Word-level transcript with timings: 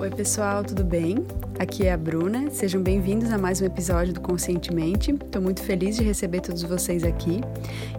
Oi, 0.00 0.10
pessoal, 0.10 0.62
tudo 0.62 0.84
bem? 0.84 1.26
Aqui 1.58 1.84
é 1.84 1.92
a 1.92 1.96
Bruna. 1.96 2.50
Sejam 2.52 2.80
bem-vindos 2.80 3.32
a 3.32 3.36
mais 3.36 3.60
um 3.60 3.64
episódio 3.64 4.14
do 4.14 4.20
Conscientemente. 4.20 5.10
Estou 5.10 5.42
muito 5.42 5.60
feliz 5.60 5.96
de 5.96 6.04
receber 6.04 6.40
todos 6.40 6.62
vocês 6.62 7.02
aqui. 7.02 7.40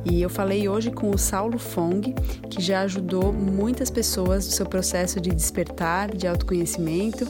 E 0.10 0.22
eu 0.22 0.30
falei 0.30 0.70
hoje 0.70 0.92
com 0.92 1.10
o 1.10 1.18
Saulo 1.18 1.60
Fong, 1.60 2.16
que 2.50 2.62
já 2.62 2.84
ajudou 2.84 3.34
muitas 3.34 3.90
pessoas 3.90 4.46
no 4.46 4.52
seu 4.54 4.66
processo 4.66 5.20
de 5.20 5.30
despertar, 5.32 6.16
de 6.16 6.26
autoconhecimento 6.26 7.28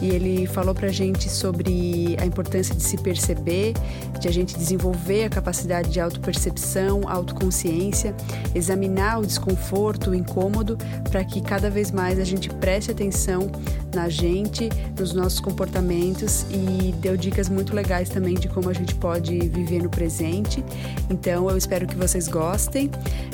e 0.00 0.10
ele 0.10 0.46
falou 0.46 0.74
para 0.74 0.88
a 0.88 0.92
gente 0.92 1.28
sobre 1.28 2.16
a 2.20 2.26
importância 2.26 2.74
de 2.74 2.82
se 2.82 2.96
perceber, 2.98 3.74
de 4.20 4.28
a 4.28 4.32
gente 4.32 4.56
desenvolver 4.56 5.24
a 5.24 5.30
capacidade 5.30 5.90
de 5.90 6.00
autopercepção, 6.00 7.08
autoconsciência, 7.08 8.14
examinar 8.54 9.20
o 9.20 9.26
desconforto, 9.26 10.10
o 10.10 10.14
incômodo, 10.14 10.76
para 11.10 11.24
que 11.24 11.40
cada 11.40 11.70
vez 11.70 11.90
mais 11.90 12.18
a 12.18 12.24
gente 12.24 12.48
preste 12.48 12.90
atenção 12.90 13.50
na 13.94 14.08
gente, 14.08 14.68
nos 14.98 15.12
nossos 15.12 15.40
comportamentos 15.40 16.44
e 16.50 16.92
deu 17.00 17.16
dicas 17.16 17.48
muito 17.48 17.74
legais 17.74 18.08
também 18.08 18.34
de 18.34 18.48
como 18.48 18.68
a 18.68 18.72
gente 18.72 18.94
pode 18.94 19.38
viver 19.48 19.82
no 19.82 19.88
presente. 19.88 20.64
Então 21.10 21.48
eu 21.48 21.56
espero 21.56 21.86
que 21.86 21.96
vocês 21.96 22.28
gostem. 22.28 22.90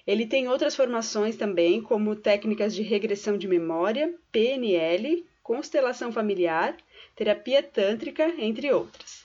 Ele 0.05 0.27
tem 0.27 0.49
outras 0.49 0.75
formações 0.75 1.37
também, 1.37 1.81
como 1.81 2.17
técnicas 2.17 2.75
de 2.75 2.83
regressão 2.83 3.39
de 3.39 3.47
memória, 3.47 4.13
PNL, 4.33 5.25
constelação 5.41 6.11
familiar, 6.11 6.77
terapia 7.15 7.63
tântrica, 7.63 8.35
entre 8.37 8.73
outras. 8.73 9.25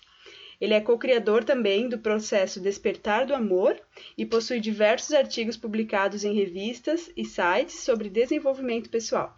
Ele 0.62 0.76
é 0.76 0.80
co-criador 0.80 1.44
também 1.44 1.90
do 1.90 1.98
processo 1.98 2.60
Despertar 2.60 3.26
do 3.26 3.34
Amor 3.34 3.82
e 4.16 4.28
possui 4.28 4.60
diversos 4.60 5.12
artigos 5.12 5.58
publicados 5.58 6.24
em 6.24 6.36
revistas 6.36 7.12
e 7.18 7.26
sites 7.26 7.80
sobre 7.80 8.12
desenvolvimento 8.12 8.92
pessoal. 8.92 9.34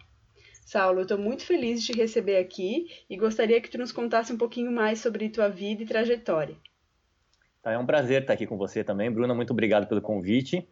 Saulo, 0.64 1.00
eu 1.00 1.02
estou 1.02 1.18
muito 1.18 1.44
feliz 1.44 1.82
de 1.82 1.92
te 1.92 1.98
receber 1.98 2.38
aqui 2.38 2.86
e 3.08 3.16
gostaria 3.16 3.60
que 3.60 3.68
tu 3.68 3.78
nos 3.78 3.92
contasse 3.92 4.32
um 4.32 4.38
pouquinho 4.38 4.72
mais 4.72 4.98
sobre 4.98 5.28
tua 5.28 5.48
vida 5.48 5.82
e 5.82 5.86
trajetória. 5.86 6.56
Tá, 7.62 7.72
é 7.72 7.78
um 7.78 7.86
prazer 7.86 8.22
estar 8.22 8.32
aqui 8.32 8.46
com 8.46 8.56
você 8.56 8.82
também, 8.82 9.10
Bruna. 9.10 9.34
Muito 9.34 9.52
obrigado 9.52 9.86
pelo 9.86 10.00
convite. 10.00 10.66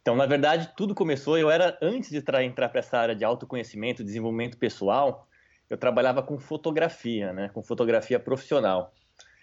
Então, 0.00 0.16
na 0.16 0.26
verdade, 0.26 0.70
tudo 0.76 0.94
começou. 0.94 1.38
Eu 1.38 1.50
era 1.50 1.78
antes 1.80 2.10
de 2.10 2.22
entrar 2.42 2.68
para 2.68 2.80
essa 2.80 2.98
área 2.98 3.14
de 3.14 3.24
autoconhecimento, 3.24 4.04
desenvolvimento 4.04 4.58
pessoal, 4.58 5.26
eu 5.70 5.78
trabalhava 5.78 6.22
com 6.22 6.38
fotografia, 6.38 7.32
né? 7.32 7.48
Com 7.48 7.62
fotografia 7.62 8.20
profissional. 8.20 8.92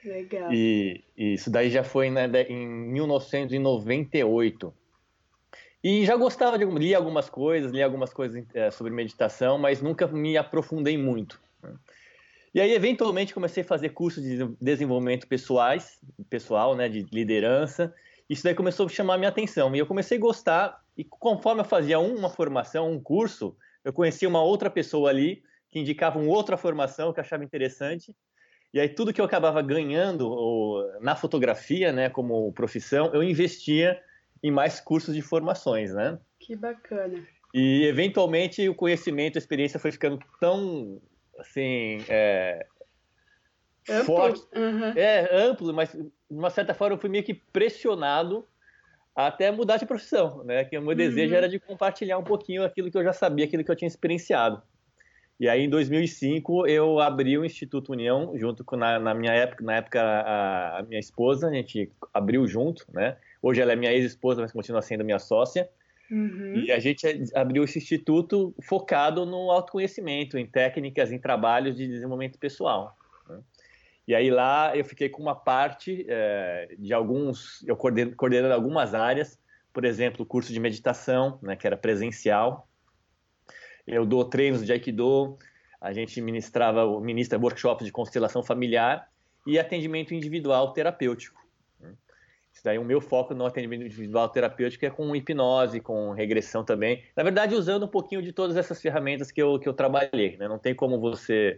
Legal. 0.03 0.53
E, 0.53 1.03
e 1.17 1.33
isso 1.33 1.49
daí 1.49 1.71
já 1.71 1.83
foi 1.83 2.11
né, 2.11 2.29
em 2.47 2.67
1998. 2.67 4.71
E 5.83 6.05
já 6.05 6.15
gostava 6.15 6.57
de 6.57 6.65
ler 6.65 6.95
algumas 6.95 7.29
coisas, 7.29 7.71
li 7.71 7.81
algumas 7.81 8.11
coisas 8.11 8.43
é, 8.53 8.69
sobre 8.69 8.91
meditação, 8.91 9.57
mas 9.57 9.81
nunca 9.81 10.07
me 10.07 10.37
aprofundei 10.37 10.97
muito. 10.97 11.39
Né? 11.63 11.73
E 12.53 12.59
aí, 12.59 12.73
eventualmente, 12.73 13.33
comecei 13.33 13.63
a 13.63 13.65
fazer 13.65 13.89
cursos 13.89 14.23
de 14.23 14.45
desenvolvimento 14.59 15.27
pessoais, 15.27 15.99
pessoal, 16.29 16.75
né, 16.75 16.89
de 16.89 17.05
liderança. 17.11 17.93
Isso 18.29 18.43
daí 18.43 18.55
começou 18.55 18.87
a 18.87 18.89
chamar 18.89 19.13
a 19.13 19.17
minha 19.17 19.29
atenção. 19.29 19.73
E 19.75 19.79
eu 19.79 19.85
comecei 19.85 20.17
a 20.17 20.21
gostar, 20.21 20.83
e 20.97 21.03
conforme 21.03 21.61
eu 21.61 21.65
fazia 21.65 21.99
uma 21.99 22.29
formação, 22.29 22.91
um 22.91 22.99
curso, 22.99 23.55
eu 23.85 23.93
conhecia 23.93 24.27
uma 24.27 24.41
outra 24.41 24.69
pessoa 24.69 25.09
ali 25.09 25.43
que 25.69 25.79
indicava 25.79 26.17
uma 26.17 26.31
outra 26.31 26.57
formação 26.57 27.13
que 27.13 27.19
eu 27.19 27.23
achava 27.23 27.43
interessante. 27.43 28.15
E 28.73 28.79
aí, 28.79 28.89
tudo 28.89 29.13
que 29.13 29.21
eu 29.21 29.25
acabava 29.25 29.61
ganhando 29.61 30.91
na 31.01 31.15
fotografia, 31.15 31.91
né, 31.91 32.09
como 32.09 32.51
profissão, 32.51 33.11
eu 33.13 33.23
investia 33.23 33.99
em 34.43 34.51
mais 34.51 34.79
cursos 34.79 35.15
de 35.15 35.21
formações, 35.21 35.93
né? 35.93 36.17
Que 36.39 36.55
bacana. 36.55 37.25
E 37.53 37.85
eventualmente 37.85 38.67
o 38.69 38.75
conhecimento, 38.75 39.37
a 39.37 39.39
experiência 39.39 39.79
foi 39.79 39.91
ficando 39.91 40.19
tão 40.39 41.01
assim 41.39 42.03
é, 42.07 42.65
amplo. 43.89 44.05
forte, 44.05 44.41
uhum. 44.55 44.93
é 44.95 45.29
amplo, 45.35 45.73
mas 45.73 45.91
de 45.91 46.11
uma 46.29 46.49
certa 46.49 46.73
forma 46.73 46.95
eu 46.95 46.99
fui 46.99 47.09
meio 47.09 47.23
que 47.23 47.33
pressionado 47.33 48.45
até 49.15 49.51
mudar 49.51 49.77
de 49.77 49.85
profissão, 49.85 50.43
né? 50.43 50.63
Que 50.63 50.77
o 50.77 50.81
meu 50.81 50.91
uhum. 50.91 50.95
desejo 50.95 51.35
era 51.35 51.49
de 51.49 51.59
compartilhar 51.59 52.17
um 52.17 52.23
pouquinho 52.23 52.63
aquilo 52.63 52.89
que 52.89 52.97
eu 52.97 53.03
já 53.03 53.13
sabia, 53.13 53.45
aquilo 53.45 53.63
que 53.63 53.71
eu 53.71 53.75
tinha 53.75 53.87
experienciado. 53.87 54.61
E 55.39 55.47
aí, 55.47 55.63
em 55.63 55.69
2005, 55.69 56.67
eu 56.67 56.99
abri 56.99 57.37
o 57.37 57.45
Instituto 57.45 57.93
União, 57.93 58.33
junto 58.37 58.63
com, 58.63 58.75
na, 58.75 58.99
na 58.99 59.13
minha 59.13 59.31
época, 59.31 59.63
na 59.63 59.75
época, 59.75 60.01
a, 60.01 60.79
a, 60.79 60.83
minha 60.83 60.99
esposa, 60.99 61.47
a 61.47 61.53
gente 61.53 61.89
abriu 62.13 62.45
junto, 62.45 62.85
né? 62.91 63.15
Hoje 63.41 63.61
ela 63.61 63.73
é 63.73 63.75
minha 63.75 63.91
ex-esposa, 63.91 64.41
mas 64.41 64.51
continua 64.51 64.81
sendo 64.81 65.03
minha 65.03 65.19
sócia. 65.19 65.69
Uhum. 66.11 66.63
E 66.65 66.71
a 66.71 66.79
gente 66.79 67.05
abriu 67.35 67.63
esse 67.63 67.77
instituto 67.77 68.53
focado 68.63 69.25
no 69.25 69.51
autoconhecimento, 69.51 70.37
em 70.37 70.45
técnicas, 70.45 71.11
em 71.11 71.19
trabalhos 71.19 71.75
de 71.75 71.87
desenvolvimento 71.87 72.39
pessoal. 72.39 72.97
Né? 73.27 73.39
E 74.07 74.15
aí 74.15 74.31
lá 74.31 74.75
eu 74.75 74.83
fiquei 74.83 75.07
com 75.07 75.21
uma 75.21 75.35
parte 75.35 76.05
é, 76.09 76.75
de 76.79 76.93
alguns, 76.93 77.63
eu 77.67 77.77
coordenando, 77.77 78.15
coordenando 78.15 78.53
algumas 78.53 78.95
áreas, 78.95 79.39
por 79.71 79.85
exemplo, 79.85 80.23
o 80.23 80.25
curso 80.25 80.51
de 80.51 80.59
meditação, 80.59 81.37
né, 81.43 81.55
que 81.55 81.67
era 81.67 81.77
presencial. 81.77 82.67
Eu 83.85 84.05
dou 84.05 84.25
treinos 84.25 84.65
de 84.65 84.71
Aikido, 84.71 85.37
a 85.79 85.93
gente 85.93 86.19
ministrava, 86.21 86.99
ministra 86.99 87.37
workshops 87.37 87.85
de 87.85 87.91
constelação 87.91 88.43
familiar 88.43 89.07
e 89.45 89.59
atendimento 89.59 90.13
individual 90.13 90.73
terapêutico. 90.73 91.38
Isso 92.59 92.65
daí 92.65 92.77
o 92.77 92.83
meu 92.83 92.99
foco 92.99 93.33
no 93.33 93.45
atendimento 93.45 93.85
individual 93.85 94.27
terapêutico 94.27 94.85
é 94.85 94.89
com 94.89 95.15
hipnose, 95.15 95.79
com 95.79 96.11
regressão 96.11 96.61
também. 96.61 97.05
Na 97.15 97.23
verdade, 97.23 97.55
usando 97.55 97.85
um 97.85 97.87
pouquinho 97.87 98.21
de 98.21 98.33
todas 98.33 98.57
essas 98.57 98.81
ferramentas 98.81 99.31
que 99.31 99.41
eu, 99.41 99.57
que 99.57 99.69
eu 99.69 99.73
trabalhei. 99.73 100.35
Né? 100.35 100.45
Não 100.45 100.59
tem 100.59 100.75
como 100.75 100.99
você, 100.99 101.57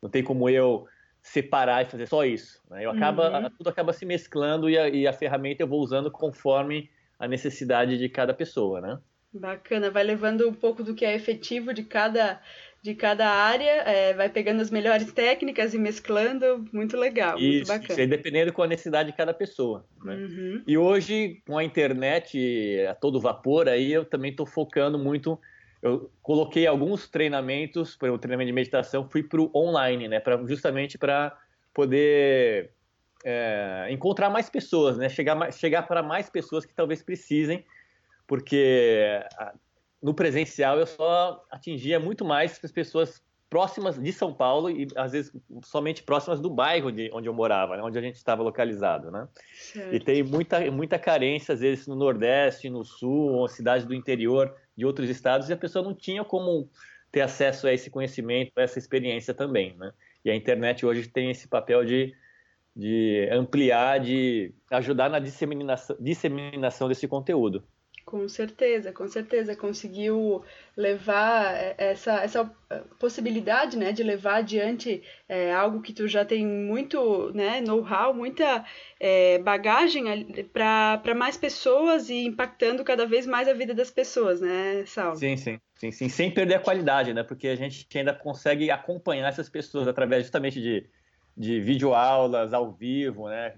não 0.00 0.08
tem 0.08 0.24
como 0.24 0.48
eu 0.48 0.86
separar 1.20 1.82
e 1.82 1.90
fazer 1.90 2.06
só 2.06 2.24
isso. 2.24 2.62
Né? 2.70 2.86
Eu 2.86 2.90
acaba, 2.90 3.40
uhum. 3.40 3.50
Tudo 3.58 3.68
acaba 3.68 3.92
se 3.92 4.06
mesclando 4.06 4.70
e 4.70 4.78
a, 4.78 4.88
e 4.88 5.06
a 5.06 5.12
ferramenta 5.12 5.62
eu 5.62 5.68
vou 5.68 5.82
usando 5.82 6.10
conforme 6.10 6.88
a 7.18 7.28
necessidade 7.28 7.98
de 7.98 8.08
cada 8.08 8.32
pessoa, 8.32 8.80
né? 8.80 8.98
Bacana, 9.30 9.90
vai 9.90 10.02
levando 10.02 10.48
um 10.48 10.54
pouco 10.54 10.82
do 10.82 10.94
que 10.94 11.04
é 11.04 11.14
efetivo 11.14 11.74
de 11.74 11.84
cada 11.84 12.40
de 12.82 12.94
cada 12.94 13.28
área, 13.28 13.82
é, 13.82 14.14
vai 14.14 14.28
pegando 14.28 14.60
as 14.60 14.70
melhores 14.70 15.12
técnicas 15.12 15.74
e 15.74 15.78
mesclando, 15.78 16.64
muito 16.72 16.96
legal, 16.96 17.36
isso, 17.36 17.46
muito 17.46 17.66
bacana. 17.66 17.88
Isso 17.90 18.00
aí 18.00 18.06
dependendo 18.06 18.52
com 18.52 18.62
a 18.62 18.66
necessidade 18.66 19.10
de 19.10 19.16
cada 19.16 19.34
pessoa. 19.34 19.84
Né? 20.04 20.14
Uhum. 20.14 20.62
E 20.66 20.78
hoje, 20.78 21.42
com 21.46 21.58
a 21.58 21.64
internet 21.64 22.86
a 22.88 22.94
todo 22.94 23.20
vapor, 23.20 23.68
aí 23.68 23.92
eu 23.92 24.04
também 24.04 24.30
estou 24.30 24.46
focando 24.46 24.98
muito. 24.98 25.38
Eu 25.82 26.10
coloquei 26.22 26.66
alguns 26.66 27.08
treinamentos, 27.08 27.96
para 27.96 28.12
o 28.12 28.18
treinamento 28.18 28.46
de 28.46 28.52
meditação, 28.52 29.08
fui 29.08 29.22
para 29.22 29.40
o 29.40 29.50
online, 29.54 30.08
né? 30.08 30.20
Pra, 30.20 30.36
justamente 30.44 30.98
para 30.98 31.36
poder 31.74 32.70
é, 33.24 33.86
encontrar 33.90 34.30
mais 34.30 34.48
pessoas, 34.48 34.96
né? 34.96 35.08
Chegar, 35.08 35.52
chegar 35.52 35.82
para 35.82 36.02
mais 36.02 36.30
pessoas 36.30 36.64
que 36.64 36.74
talvez 36.74 37.02
precisem, 37.02 37.64
porque 38.26 39.20
no 40.02 40.14
presencial 40.14 40.78
eu 40.78 40.86
só 40.86 41.42
atingia 41.50 41.98
muito 41.98 42.24
mais 42.24 42.58
as 42.62 42.72
pessoas 42.72 43.22
próximas 43.50 43.98
de 43.98 44.12
São 44.12 44.32
Paulo 44.32 44.70
e 44.70 44.86
às 44.94 45.12
vezes 45.12 45.32
somente 45.64 46.02
próximas 46.02 46.38
do 46.40 46.50
bairro 46.50 46.92
de 46.92 47.10
onde 47.12 47.28
eu 47.28 47.34
morava, 47.34 47.76
né, 47.76 47.82
onde 47.82 47.98
a 47.98 48.02
gente 48.02 48.16
estava 48.16 48.42
localizado, 48.42 49.10
né? 49.10 49.26
Certo. 49.54 49.94
E 49.94 50.00
tem 50.00 50.22
muita 50.22 50.70
muita 50.70 50.98
carência 50.98 51.54
às 51.54 51.60
vezes 51.60 51.86
no 51.86 51.96
Nordeste, 51.96 52.68
no 52.68 52.84
Sul, 52.84 53.32
ou 53.32 53.48
cidades 53.48 53.86
do 53.86 53.94
interior 53.94 54.54
de 54.76 54.84
outros 54.84 55.08
estados 55.08 55.48
e 55.48 55.52
a 55.52 55.56
pessoa 55.56 55.84
não 55.84 55.94
tinha 55.94 56.22
como 56.24 56.70
ter 57.10 57.22
acesso 57.22 57.66
a 57.66 57.72
esse 57.72 57.90
conhecimento, 57.90 58.52
a 58.56 58.62
essa 58.62 58.78
experiência 58.78 59.32
também, 59.32 59.74
né? 59.76 59.92
E 60.24 60.30
a 60.30 60.36
internet 60.36 60.84
hoje 60.84 61.08
tem 61.08 61.30
esse 61.30 61.48
papel 61.48 61.84
de, 61.84 62.14
de 62.76 63.28
ampliar, 63.32 63.98
de 63.98 64.52
ajudar 64.70 65.08
na 65.08 65.18
disseminação, 65.18 65.96
disseminação 65.98 66.86
desse 66.86 67.08
conteúdo. 67.08 67.64
Com 68.08 68.26
certeza, 68.26 68.90
com 68.90 69.06
certeza. 69.06 69.54
Conseguiu 69.54 70.42
levar 70.74 71.74
essa, 71.76 72.22
essa 72.22 72.50
possibilidade 72.98 73.76
né, 73.76 73.92
de 73.92 74.02
levar 74.02 74.36
adiante 74.36 75.02
é, 75.28 75.52
algo 75.52 75.82
que 75.82 75.92
tu 75.92 76.08
já 76.08 76.24
tem 76.24 76.46
muito 76.46 77.30
né, 77.34 77.60
know-how, 77.60 78.14
muita 78.14 78.64
é, 78.98 79.38
bagagem 79.40 80.04
para 80.54 81.14
mais 81.14 81.36
pessoas 81.36 82.08
e 82.08 82.24
impactando 82.24 82.82
cada 82.82 83.04
vez 83.04 83.26
mais 83.26 83.46
a 83.46 83.52
vida 83.52 83.74
das 83.74 83.90
pessoas, 83.90 84.40
né, 84.40 84.86
Saulo? 84.86 85.16
Sim, 85.16 85.36
sim. 85.36 85.60
Sim, 85.74 85.92
sim, 85.92 86.08
sem 86.08 86.30
perder 86.32 86.54
a 86.54 86.60
qualidade, 86.60 87.14
né? 87.14 87.22
Porque 87.22 87.46
a 87.46 87.54
gente 87.54 87.86
ainda 87.96 88.12
consegue 88.12 88.68
acompanhar 88.68 89.28
essas 89.28 89.48
pessoas 89.48 89.86
através 89.86 90.22
justamente 90.24 90.60
de, 90.60 90.88
de 91.36 91.60
videoaulas 91.60 92.52
ao 92.52 92.72
vivo, 92.72 93.28
né? 93.28 93.54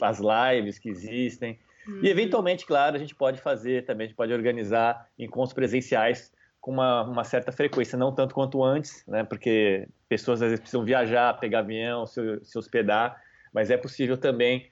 As 0.00 0.18
lives 0.18 0.80
que 0.80 0.88
existem. 0.88 1.60
E 2.02 2.08
eventualmente, 2.08 2.64
claro, 2.64 2.96
a 2.96 2.98
gente 2.98 3.14
pode 3.14 3.40
fazer 3.40 3.84
também, 3.84 4.06
a 4.06 4.08
gente 4.08 4.16
pode 4.16 4.32
organizar 4.32 5.08
encontros 5.18 5.52
presenciais 5.52 6.32
com 6.60 6.72
uma, 6.72 7.02
uma 7.02 7.24
certa 7.24 7.52
frequência, 7.52 7.98
não 7.98 8.14
tanto 8.14 8.34
quanto 8.34 8.64
antes, 8.64 9.04
né? 9.06 9.22
Porque 9.22 9.86
pessoas 10.08 10.40
às 10.40 10.48
vezes 10.48 10.60
precisam 10.60 10.84
viajar, 10.84 11.38
pegar 11.38 11.58
avião, 11.58 12.06
se, 12.06 12.20
se 12.42 12.58
hospedar, 12.58 13.20
mas 13.52 13.70
é 13.70 13.76
possível 13.76 14.16
também 14.16 14.70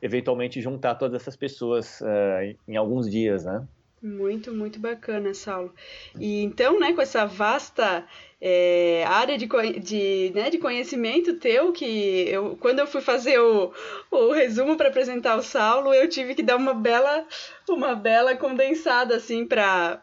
eventualmente 0.00 0.60
juntar 0.62 0.94
todas 0.94 1.20
essas 1.20 1.36
pessoas 1.36 2.00
uh, 2.00 2.56
em 2.66 2.76
alguns 2.76 3.10
dias, 3.10 3.44
né? 3.44 3.66
Muito, 4.04 4.52
muito 4.52 4.78
bacana, 4.78 5.32
Saulo. 5.32 5.72
E 6.18 6.42
então, 6.42 6.78
né, 6.78 6.92
com 6.92 7.00
essa 7.00 7.24
vasta 7.24 8.06
é, 8.46 9.02
área 9.08 9.38
de, 9.38 9.48
de, 9.80 10.30
né, 10.34 10.50
de 10.50 10.58
conhecimento 10.58 11.38
teu, 11.38 11.72
que 11.72 12.28
eu, 12.28 12.58
quando 12.60 12.78
eu 12.78 12.86
fui 12.86 13.00
fazer 13.00 13.38
o, 13.40 13.72
o 14.10 14.32
resumo 14.32 14.76
para 14.76 14.90
apresentar 14.90 15.34
o 15.36 15.42
Saulo, 15.42 15.94
eu 15.94 16.06
tive 16.10 16.34
que 16.34 16.42
dar 16.42 16.56
uma 16.56 16.74
bela, 16.74 17.26
uma 17.66 17.94
bela 17.94 18.36
condensada, 18.36 19.16
assim, 19.16 19.46
para 19.46 19.98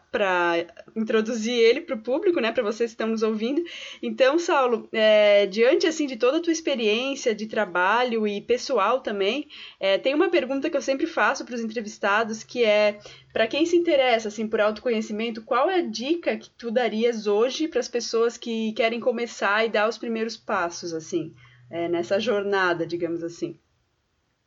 introduzir 0.96 1.54
ele 1.54 1.82
para 1.82 1.94
o 1.94 2.00
público, 2.00 2.40
né, 2.40 2.50
para 2.50 2.64
vocês 2.64 2.90
que 2.90 2.94
estão 2.94 3.06
nos 3.06 3.22
ouvindo. 3.22 3.62
Então, 4.02 4.36
Saulo, 4.40 4.88
é, 4.92 5.46
diante, 5.46 5.86
assim, 5.86 6.08
de 6.08 6.16
toda 6.16 6.38
a 6.38 6.40
tua 6.40 6.52
experiência 6.52 7.32
de 7.32 7.46
trabalho 7.46 8.26
e 8.26 8.40
pessoal 8.40 8.98
também, 8.98 9.46
é, 9.78 9.98
tem 9.98 10.14
uma 10.14 10.28
pergunta 10.28 10.68
que 10.68 10.76
eu 10.76 10.82
sempre 10.82 11.06
faço 11.06 11.44
para 11.44 11.54
os 11.54 11.60
entrevistados, 11.60 12.42
que 12.42 12.64
é, 12.64 12.98
para 13.32 13.46
quem 13.46 13.64
se 13.64 13.76
interessa, 13.76 14.26
assim, 14.26 14.48
por 14.48 14.60
autoconhecimento, 14.60 15.42
qual 15.42 15.70
é 15.70 15.76
a 15.76 15.82
dica 15.82 16.36
que 16.36 16.50
tu 16.50 16.72
darias 16.72 17.28
hoje 17.28 17.68
para 17.68 17.78
as 17.78 17.88
pessoas 17.88 18.31
pessoas 18.32 18.36
que 18.36 18.72
querem 18.72 19.00
começar 19.00 19.64
e 19.64 19.68
dar 19.68 19.88
os 19.88 19.98
primeiros 19.98 20.36
passos, 20.36 20.92
assim, 20.92 21.34
é, 21.70 21.88
nessa 21.88 22.18
jornada, 22.18 22.86
digamos 22.86 23.22
assim? 23.22 23.58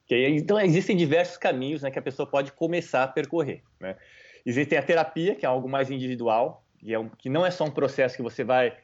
Então, 0.10 0.60
existem 0.60 0.96
diversos 0.96 1.38
caminhos 1.38 1.82
né, 1.82 1.90
que 1.90 1.98
a 1.98 2.02
pessoa 2.02 2.30
pode 2.30 2.52
começar 2.52 3.04
a 3.04 3.08
percorrer. 3.08 3.64
Né? 3.80 3.96
Existe 4.46 4.76
a 4.76 4.84
terapia, 4.84 5.36
que 5.36 5.46
é 5.46 5.50
algo 5.50 5.68
mais 5.68 5.90
individual, 5.90 6.64
que, 6.78 6.94
é 6.94 7.00
um, 7.00 7.10
que 7.10 7.30
não 7.30 7.46
é 7.46 7.50
só 7.50 7.66
um 7.66 7.72
processo 7.72 8.16
que 8.16 8.22
você 8.22 8.44
vai 8.44 8.78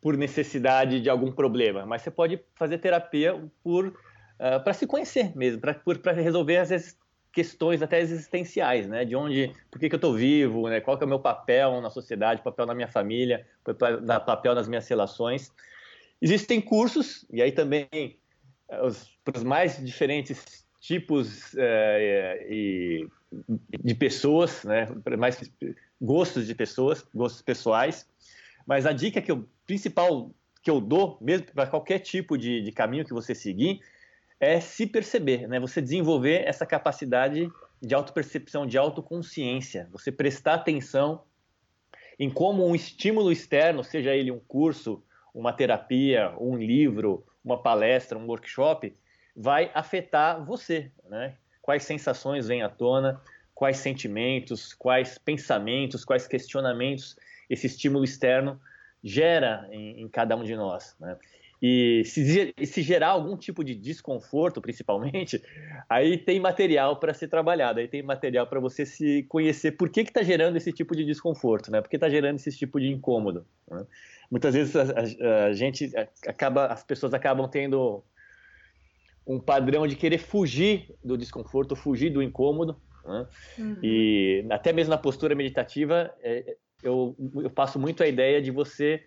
por 0.00 0.16
necessidade 0.16 1.00
de 1.00 1.08
algum 1.08 1.32
problema, 1.32 1.86
mas 1.86 2.02
você 2.02 2.10
pode 2.10 2.38
fazer 2.54 2.78
terapia 2.78 3.40
por 3.62 3.86
uh, 3.86 3.94
ah, 4.38 4.60
para 4.60 4.74
se 4.74 4.86
conhecer 4.86 5.34
mesmo, 5.34 5.62
para 5.62 6.12
resolver 6.12 6.58
às 6.58 6.68
vezes 6.68 6.98
questões 7.34 7.82
até 7.82 8.00
existenciais, 8.00 8.86
né? 8.86 9.04
De 9.04 9.16
onde, 9.16 9.52
por 9.70 9.80
que, 9.80 9.88
que 9.88 9.94
eu 9.94 9.98
estou 9.98 10.14
vivo, 10.14 10.68
né? 10.68 10.80
Qual 10.80 10.98
é 10.98 11.04
o 11.04 11.08
meu 11.08 11.18
papel 11.18 11.80
na 11.80 11.90
sociedade, 11.90 12.42
papel 12.42 12.64
na 12.64 12.74
minha 12.74 12.86
família, 12.86 13.44
papel 14.24 14.54
nas 14.54 14.68
minhas 14.68 14.86
relações. 14.88 15.52
Existem 16.22 16.60
cursos 16.60 17.26
e 17.30 17.42
aí 17.42 17.50
também 17.50 17.88
eh, 18.68 18.82
os, 18.82 19.10
para 19.24 19.42
mais 19.42 19.84
diferentes 19.84 20.64
tipos 20.80 21.54
é, 21.56 22.46
e, 22.48 23.08
de 23.82 23.94
pessoas, 23.94 24.62
né? 24.62 24.86
Para 25.02 25.16
mais 25.16 25.40
gostos 26.00 26.46
de 26.46 26.54
pessoas, 26.54 27.04
gostos 27.12 27.42
pessoais. 27.42 28.06
Mas 28.64 28.86
a 28.86 28.92
dica 28.92 29.20
que 29.20 29.32
eu, 29.32 29.44
principal 29.66 30.30
que 30.62 30.70
eu 30.70 30.80
dou, 30.80 31.18
mesmo 31.20 31.46
para 31.52 31.66
qualquer 31.66 31.98
tipo 31.98 32.38
de, 32.38 32.62
de 32.62 32.70
caminho 32.70 33.04
que 33.04 33.12
você 33.12 33.34
seguir, 33.34 33.80
é 34.40 34.60
se 34.60 34.86
perceber, 34.86 35.46
né? 35.48 35.58
Você 35.60 35.80
desenvolver 35.80 36.44
essa 36.46 36.66
capacidade 36.66 37.50
de 37.80 37.94
autopercepção, 37.94 38.66
de 38.66 38.78
autoconsciência, 38.78 39.88
você 39.92 40.10
prestar 40.10 40.54
atenção 40.54 41.22
em 42.18 42.30
como 42.30 42.66
um 42.66 42.74
estímulo 42.74 43.32
externo, 43.32 43.82
seja 43.82 44.14
ele 44.14 44.30
um 44.30 44.38
curso, 44.38 45.02
uma 45.34 45.52
terapia, 45.52 46.32
um 46.38 46.56
livro, 46.56 47.26
uma 47.44 47.60
palestra, 47.60 48.18
um 48.18 48.26
workshop, 48.26 48.96
vai 49.34 49.70
afetar 49.74 50.44
você, 50.44 50.90
né? 51.08 51.36
Quais 51.60 51.82
sensações 51.84 52.46
vêm 52.46 52.62
à 52.62 52.68
tona, 52.68 53.20
quais 53.54 53.78
sentimentos, 53.78 54.72
quais 54.74 55.18
pensamentos, 55.18 56.04
quais 56.04 56.26
questionamentos 56.26 57.16
esse 57.48 57.66
estímulo 57.66 58.04
externo 58.04 58.60
gera 59.02 59.68
em, 59.70 60.02
em 60.02 60.08
cada 60.08 60.36
um 60.36 60.44
de 60.44 60.56
nós, 60.56 60.96
né? 61.00 61.16
E 61.66 62.04
se, 62.04 62.52
se, 62.66 62.82
gerar 62.82 63.08
algum 63.08 63.38
tipo 63.38 63.64
de 63.64 63.74
desconforto, 63.74 64.60
principalmente, 64.60 65.42
aí 65.88 66.18
tem 66.18 66.38
material 66.38 66.96
para 67.00 67.14
ser 67.14 67.28
trabalhado, 67.28 67.80
aí 67.80 67.88
tem 67.88 68.02
material 68.02 68.46
para 68.46 68.60
você 68.60 68.84
se 68.84 69.22
conhecer 69.30 69.72
por 69.72 69.88
que 69.88 70.02
está 70.02 70.22
gerando 70.22 70.56
esse 70.56 70.70
tipo 70.70 70.94
de 70.94 71.06
desconforto, 71.06 71.70
né? 71.70 71.80
Por 71.80 71.88
que 71.88 71.96
está 71.96 72.10
gerando 72.10 72.36
esse 72.36 72.50
tipo 72.50 72.78
de 72.78 72.88
incômodo. 72.88 73.46
Né? 73.66 73.82
Muitas 74.30 74.52
vezes 74.52 74.76
a, 74.76 74.82
a, 74.82 75.44
a, 75.46 75.52
gente 75.54 75.90
acaba, 76.26 76.66
as 76.66 76.84
pessoas 76.84 77.14
acabam 77.14 77.48
tendo 77.48 78.04
um 79.26 79.40
padrão 79.40 79.86
de 79.86 79.96
querer 79.96 80.18
fugir 80.18 80.94
do 81.02 81.16
desconforto, 81.16 81.74
fugir 81.74 82.10
do 82.10 82.22
incômodo, 82.22 82.76
né? 83.06 83.26
uhum. 83.58 83.78
e 83.82 84.46
até 84.50 84.70
mesmo 84.70 84.90
na 84.90 84.98
postura 84.98 85.34
meditativa, 85.34 86.14
é, 86.22 86.58
eu, 86.82 87.16
eu 87.36 87.48
passo 87.48 87.78
muito 87.78 88.02
a 88.02 88.06
ideia 88.06 88.42
de 88.42 88.50
você 88.50 89.02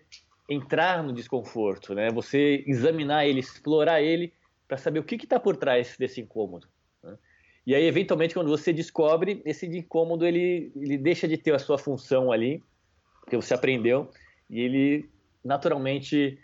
entrar 0.48 1.02
no 1.02 1.12
desconforto, 1.12 1.94
né? 1.94 2.10
Você 2.10 2.64
examinar 2.66 3.26
ele, 3.26 3.40
explorar 3.40 4.00
ele 4.00 4.32
para 4.66 4.78
saber 4.78 4.98
o 4.98 5.04
que 5.04 5.16
está 5.16 5.38
por 5.38 5.56
trás 5.56 5.96
desse 5.98 6.20
incômodo. 6.20 6.66
Né? 7.02 7.16
E 7.66 7.74
aí, 7.74 7.84
eventualmente, 7.84 8.34
quando 8.34 8.48
você 8.48 8.72
descobre 8.72 9.42
esse 9.44 9.66
incômodo, 9.66 10.26
ele, 10.26 10.72
ele 10.74 10.96
deixa 10.96 11.28
de 11.28 11.36
ter 11.36 11.54
a 11.54 11.58
sua 11.58 11.76
função 11.76 12.32
ali, 12.32 12.64
que 13.28 13.36
você 13.36 13.52
aprendeu, 13.52 14.10
e 14.48 14.60
ele 14.60 15.10
naturalmente 15.44 16.38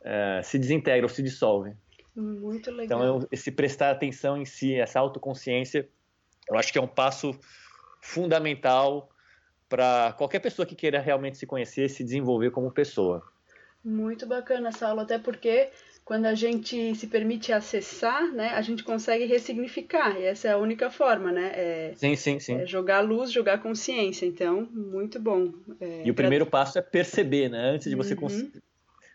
uh, 0.00 0.42
se 0.42 0.58
desintegra 0.58 1.04
ou 1.04 1.08
se 1.08 1.22
dissolve. 1.22 1.74
Muito 2.16 2.70
legal. 2.70 2.98
Então, 2.98 3.28
esse 3.30 3.52
prestar 3.52 3.90
atenção 3.90 4.36
em 4.36 4.44
si, 4.44 4.74
essa 4.74 4.98
autoconsciência, 4.98 5.88
eu 6.48 6.56
acho 6.56 6.72
que 6.72 6.78
é 6.78 6.82
um 6.82 6.88
passo 6.88 7.38
fundamental 8.00 9.10
para 9.68 10.12
qualquer 10.14 10.40
pessoa 10.40 10.66
que 10.66 10.74
queira 10.74 11.00
realmente 11.00 11.38
se 11.38 11.46
conhecer, 11.46 11.88
se 11.88 12.02
desenvolver 12.02 12.50
como 12.50 12.70
pessoa. 12.70 13.22
Muito 13.84 14.26
bacana 14.26 14.68
essa 14.68 14.88
aula, 14.88 15.02
até 15.02 15.18
porque 15.18 15.70
quando 16.04 16.26
a 16.26 16.34
gente 16.34 16.94
se 16.96 17.06
permite 17.06 17.52
acessar, 17.52 18.32
né, 18.32 18.48
a 18.48 18.60
gente 18.62 18.82
consegue 18.82 19.24
ressignificar, 19.26 20.18
e 20.18 20.24
essa 20.24 20.48
é 20.48 20.52
a 20.52 20.58
única 20.58 20.90
forma, 20.90 21.30
né? 21.30 21.52
É, 21.54 21.92
sim, 21.96 22.16
sim, 22.16 22.40
sim. 22.40 22.54
É 22.56 22.66
jogar 22.66 23.00
luz, 23.00 23.30
jogar 23.30 23.62
consciência, 23.62 24.26
então, 24.26 24.68
muito 24.72 25.20
bom. 25.20 25.52
É, 25.80 26.02
e 26.04 26.10
o 26.10 26.14
primeiro 26.14 26.44
passo 26.44 26.78
é 26.78 26.82
perceber, 26.82 27.48
né? 27.48 27.70
Antes 27.70 27.88
de 27.88 27.94
você 27.94 28.14
uhum. 28.14 28.50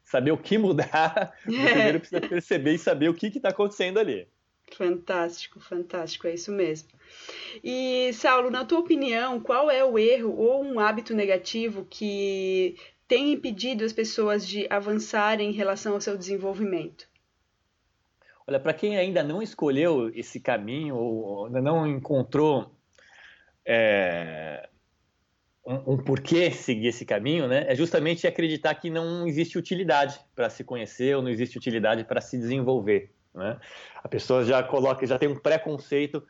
saber 0.04 0.32
o 0.32 0.38
que 0.38 0.58
mudar, 0.58 1.34
é. 1.46 1.72
primeiro 1.72 2.00
precisa 2.00 2.22
perceber 2.22 2.74
e 2.74 2.80
saber 2.80 3.10
o 3.10 3.14
que 3.14 3.28
está 3.28 3.50
acontecendo 3.50 4.00
ali. 4.00 4.28
Fantástico, 4.72 5.60
fantástico, 5.60 6.28
é 6.28 6.34
isso 6.34 6.52
mesmo. 6.52 6.90
E, 7.64 8.12
Saulo, 8.14 8.50
na 8.50 8.66
tua 8.66 8.80
opinião, 8.80 9.40
qual 9.40 9.70
é 9.70 9.84
o 9.84 10.00
erro 10.00 10.36
ou 10.36 10.64
um 10.64 10.80
hábito 10.80 11.14
negativo 11.14 11.86
que 11.90 12.76
tem 13.08 13.34
impedido 13.34 13.84
as 13.84 13.94
pessoas 13.94 14.48
de 14.48 14.68
avançarem 14.70 15.50
em 15.50 15.54
relação 15.54 15.94
ao 15.94 16.02
seu 16.02 16.18
desenvolvimento? 16.18 17.08
Olha, 18.48 18.60
para 18.60 18.74
quem 18.74 18.98
ainda 18.98 19.24
não 19.24 19.42
escolheu 19.42 20.12
esse 20.14 20.40
caminho 20.40 20.96
ou 20.96 21.46
ainda 21.48 21.62
não 21.62 21.88
encontrou 21.88 22.72
é, 23.66 24.70
um, 25.66 25.94
um, 25.94 25.98
porquê 25.98 26.52
seguir 26.52 26.88
esse 26.88 27.06
caminho, 27.06 27.48
né, 27.48 27.66
é 27.68 27.76
justamente 27.76 28.28
acreditar 28.28 28.76
que 28.76 28.90
não 28.90 29.28
existe 29.28 29.58
utilidade 29.58 30.20
para 30.36 30.50
se 30.50 30.64
conhecer 30.64 31.16
ou 31.16 31.24
não 31.24 31.30
existe 31.30 31.58
utilidade 31.58 32.04
para 32.04 32.22
se 32.22 32.38
desenvolver. 32.38 33.12
Né? 33.34 33.60
A 34.04 34.08
pessoa 34.08 34.46
já 34.46 34.62
coloca, 34.62 35.06
já 35.08 35.18
tem 35.18 35.28
um 35.28 35.40
preconceito 35.40 36.24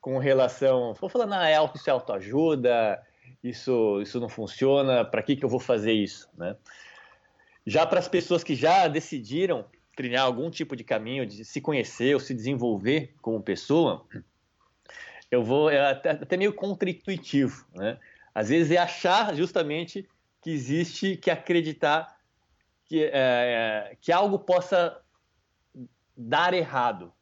com 0.00 0.16
relação, 0.18 0.94
vou 0.94 1.10
falando, 1.10 1.34
é 1.34 1.54
auto, 1.54 1.78
é 1.86 1.90
autoajuda, 1.90 3.02
isso, 3.42 4.00
isso 4.02 4.20
não 4.20 4.28
funciona, 4.28 5.04
para 5.04 5.22
que, 5.22 5.36
que 5.36 5.44
eu 5.44 5.48
vou 5.48 5.60
fazer 5.60 5.92
isso? 5.92 6.28
Né? 6.36 6.56
Já 7.66 7.86
para 7.86 7.98
as 7.98 8.08
pessoas 8.08 8.42
que 8.42 8.54
já 8.54 8.88
decidiram 8.88 9.64
trilhar 9.96 10.24
algum 10.24 10.50
tipo 10.50 10.74
de 10.74 10.84
caminho, 10.84 11.26
de 11.26 11.44
se 11.44 11.60
conhecer 11.60 12.14
ou 12.14 12.20
se 12.20 12.34
desenvolver 12.34 13.14
como 13.20 13.42
pessoa, 13.42 14.06
eu 15.30 15.42
vou 15.42 15.70
é 15.70 15.90
até, 15.90 16.10
até 16.10 16.36
meio 16.36 16.52
contra-intuitivo. 16.52 17.66
Né? 17.74 17.98
Às 18.34 18.48
vezes 18.48 18.72
é 18.72 18.78
achar 18.78 19.34
justamente 19.34 20.08
que 20.42 20.50
existe, 20.50 21.16
que 21.16 21.30
acreditar 21.30 22.16
que, 22.86 23.10
é, 23.12 23.96
que 24.00 24.10
algo 24.10 24.38
possa 24.38 25.00
dar 26.16 26.54
errado. 26.54 27.12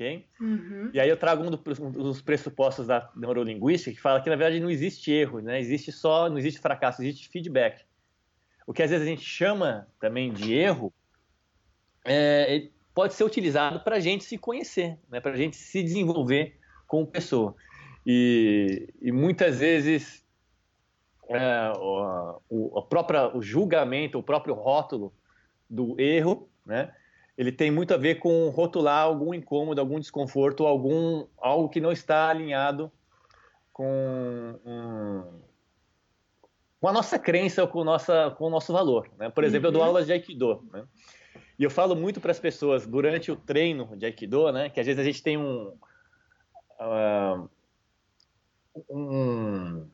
Ok? 0.00 0.26
Uhum. 0.40 0.90
E 0.94 0.98
aí 0.98 1.08
eu 1.08 1.16
trago 1.16 1.44
um 1.44 1.50
dos 1.50 2.22
pressupostos 2.22 2.86
da 2.86 3.10
neurolinguística 3.14 3.94
que 3.94 4.00
fala 4.00 4.20
que 4.22 4.30
na 4.30 4.36
verdade 4.36 4.58
não 4.58 4.70
existe 4.70 5.12
erro, 5.12 5.40
né? 5.40 5.60
Existe 5.60 5.92
só, 5.92 6.28
não 6.30 6.38
existe 6.38 6.58
fracasso, 6.58 7.02
existe 7.02 7.28
feedback. 7.28 7.84
O 8.66 8.72
que 8.72 8.82
às 8.82 8.90
vezes 8.90 9.06
a 9.06 9.10
gente 9.10 9.22
chama 9.22 9.86
também 10.00 10.32
de 10.32 10.54
erro 10.54 10.92
é, 12.04 12.68
pode 12.94 13.12
ser 13.12 13.24
utilizado 13.24 13.80
para 13.80 13.96
a 13.96 14.00
gente 14.00 14.24
se 14.24 14.38
conhecer, 14.38 14.98
né? 15.10 15.20
Para 15.20 15.32
a 15.32 15.36
gente 15.36 15.56
se 15.56 15.82
desenvolver 15.82 16.58
como 16.86 17.06
pessoa. 17.06 17.54
E, 18.06 18.88
e 19.02 19.12
muitas 19.12 19.58
vezes 19.58 20.24
é, 21.28 21.72
o, 21.76 22.40
o, 22.48 22.82
próprio, 22.82 23.36
o 23.36 23.42
julgamento, 23.42 24.18
o 24.18 24.22
próprio 24.22 24.54
rótulo 24.54 25.12
do 25.68 26.00
erro, 26.00 26.48
né? 26.64 26.92
Ele 27.40 27.50
tem 27.50 27.70
muito 27.70 27.94
a 27.94 27.96
ver 27.96 28.16
com 28.16 28.50
rotular 28.50 29.02
algum 29.02 29.32
incômodo, 29.32 29.80
algum 29.80 29.98
desconforto, 29.98 30.66
algum 30.66 31.26
algo 31.38 31.70
que 31.70 31.80
não 31.80 31.90
está 31.90 32.28
alinhado 32.28 32.92
com, 33.72 34.60
um, 34.62 35.40
com 36.78 36.88
a 36.88 36.92
nossa 36.92 37.18
crença 37.18 37.62
ou 37.62 37.68
com, 37.68 37.82
nossa, 37.82 38.30
com 38.36 38.44
o 38.44 38.50
nosso 38.50 38.74
valor. 38.74 39.08
Né? 39.16 39.30
Por 39.30 39.42
exemplo, 39.42 39.68
uhum. 39.68 39.70
eu 39.70 39.72
dou 39.72 39.80
uhum. 39.80 39.88
aulas 39.88 40.04
de 40.04 40.12
Aikido. 40.12 40.62
Né? 40.70 40.84
E 41.58 41.64
eu 41.64 41.70
falo 41.70 41.96
muito 41.96 42.20
para 42.20 42.30
as 42.30 42.38
pessoas 42.38 42.86
durante 42.86 43.32
o 43.32 43.36
treino 43.36 43.96
de 43.96 44.04
Aikido, 44.04 44.52
né, 44.52 44.68
que 44.68 44.78
às 44.78 44.84
vezes 44.84 45.00
a 45.00 45.04
gente 45.04 45.22
tem 45.22 45.38
um, 45.38 45.72
uh, 46.78 47.48
um, 48.90 49.88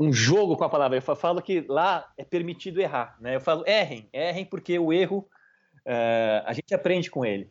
um 0.00 0.10
jogo 0.10 0.56
com 0.56 0.64
a 0.64 0.70
palavra. 0.70 0.96
Eu 0.96 1.02
falo 1.02 1.42
que 1.42 1.66
lá 1.68 2.10
é 2.16 2.24
permitido 2.24 2.80
errar. 2.80 3.18
Né? 3.20 3.36
Eu 3.36 3.42
falo 3.42 3.62
errem, 3.66 4.08
errem 4.10 4.46
porque 4.46 4.78
o 4.78 4.90
erro 4.90 5.28
uh, 5.86 6.42
a 6.44 6.52
gente 6.52 6.74
aprende 6.74 7.10
com 7.10 7.24
ele. 7.24 7.50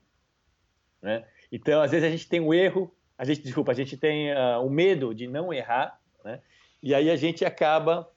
Né? 1.01 1.25
Então, 1.51 1.81
às 1.81 1.91
vezes 1.91 2.07
a 2.07 2.11
gente 2.11 2.27
tem 2.27 2.39
o 2.39 2.53
erro, 2.53 2.93
a 3.17 3.25
gente, 3.25 3.41
desculpa, 3.41 3.71
a 3.71 3.75
gente 3.75 3.97
tem 3.97 4.31
uh, 4.31 4.65
o 4.65 4.69
medo 4.69 5.13
de 5.13 5.27
não 5.27 5.53
errar, 5.53 5.99
né? 6.23 6.39
e 6.81 6.93
aí 6.93 7.09
a 7.09 7.15
gente 7.15 7.43
acaba 7.43 8.09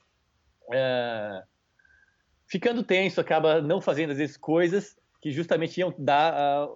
uh, 0.69 1.47
ficando 2.47 2.83
tenso, 2.83 3.21
acaba 3.21 3.61
não 3.61 3.81
fazendo 3.81 4.11
às 4.11 4.19
vezes 4.19 4.37
coisas 4.37 4.97
que 5.21 5.31
justamente 5.31 5.79
iam 5.81 5.95
dar, 5.99 6.69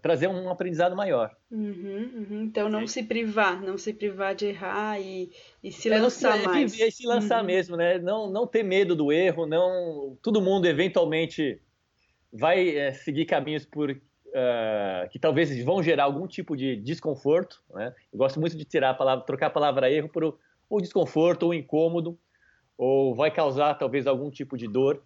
trazer 0.00 0.28
um 0.28 0.48
aprendizado 0.48 0.94
maior. 0.94 1.34
Uhum, 1.50 2.26
uhum. 2.30 2.42
Então, 2.44 2.68
não 2.68 2.86
se 2.86 3.02
privar, 3.02 3.60
não 3.60 3.76
se 3.76 3.92
privar 3.92 4.32
de 4.32 4.46
errar 4.46 5.00
e, 5.00 5.32
e 5.60 5.72
se 5.72 5.90
é, 5.90 5.98
lançar 5.98 6.38
se, 6.38 6.44
mais. 6.44 6.72
Viver, 6.72 6.92
se 6.92 7.04
lançar 7.04 7.40
uhum. 7.40 7.46
mesmo, 7.46 7.76
né? 7.76 7.98
Não, 7.98 8.30
não 8.30 8.46
ter 8.46 8.62
medo 8.62 8.94
do 8.94 9.10
erro, 9.10 9.44
não. 9.44 10.16
Todo 10.22 10.40
mundo 10.40 10.66
eventualmente 10.66 11.60
vai 12.34 12.76
é, 12.76 12.92
seguir 12.92 13.26
caminhos 13.26 13.64
por 13.64 13.90
uh, 13.90 15.08
que 15.10 15.18
talvez 15.18 15.62
vão 15.64 15.82
gerar 15.82 16.04
algum 16.04 16.26
tipo 16.26 16.56
de 16.56 16.76
desconforto. 16.76 17.62
Né? 17.72 17.94
Eu 18.12 18.18
gosto 18.18 18.40
muito 18.40 18.56
de 18.56 18.64
tirar 18.64 18.90
a 18.90 18.94
palavra, 18.94 19.24
trocar 19.24 19.46
a 19.46 19.50
palavra 19.50 19.90
erro 19.90 20.08
por 20.08 20.36
o 20.68 20.80
desconforto 20.80 21.44
ou 21.44 21.54
incômodo, 21.54 22.18
ou 22.76 23.14
vai 23.14 23.30
causar 23.30 23.74
talvez 23.74 24.06
algum 24.06 24.30
tipo 24.30 24.56
de 24.56 24.66
dor. 24.66 25.02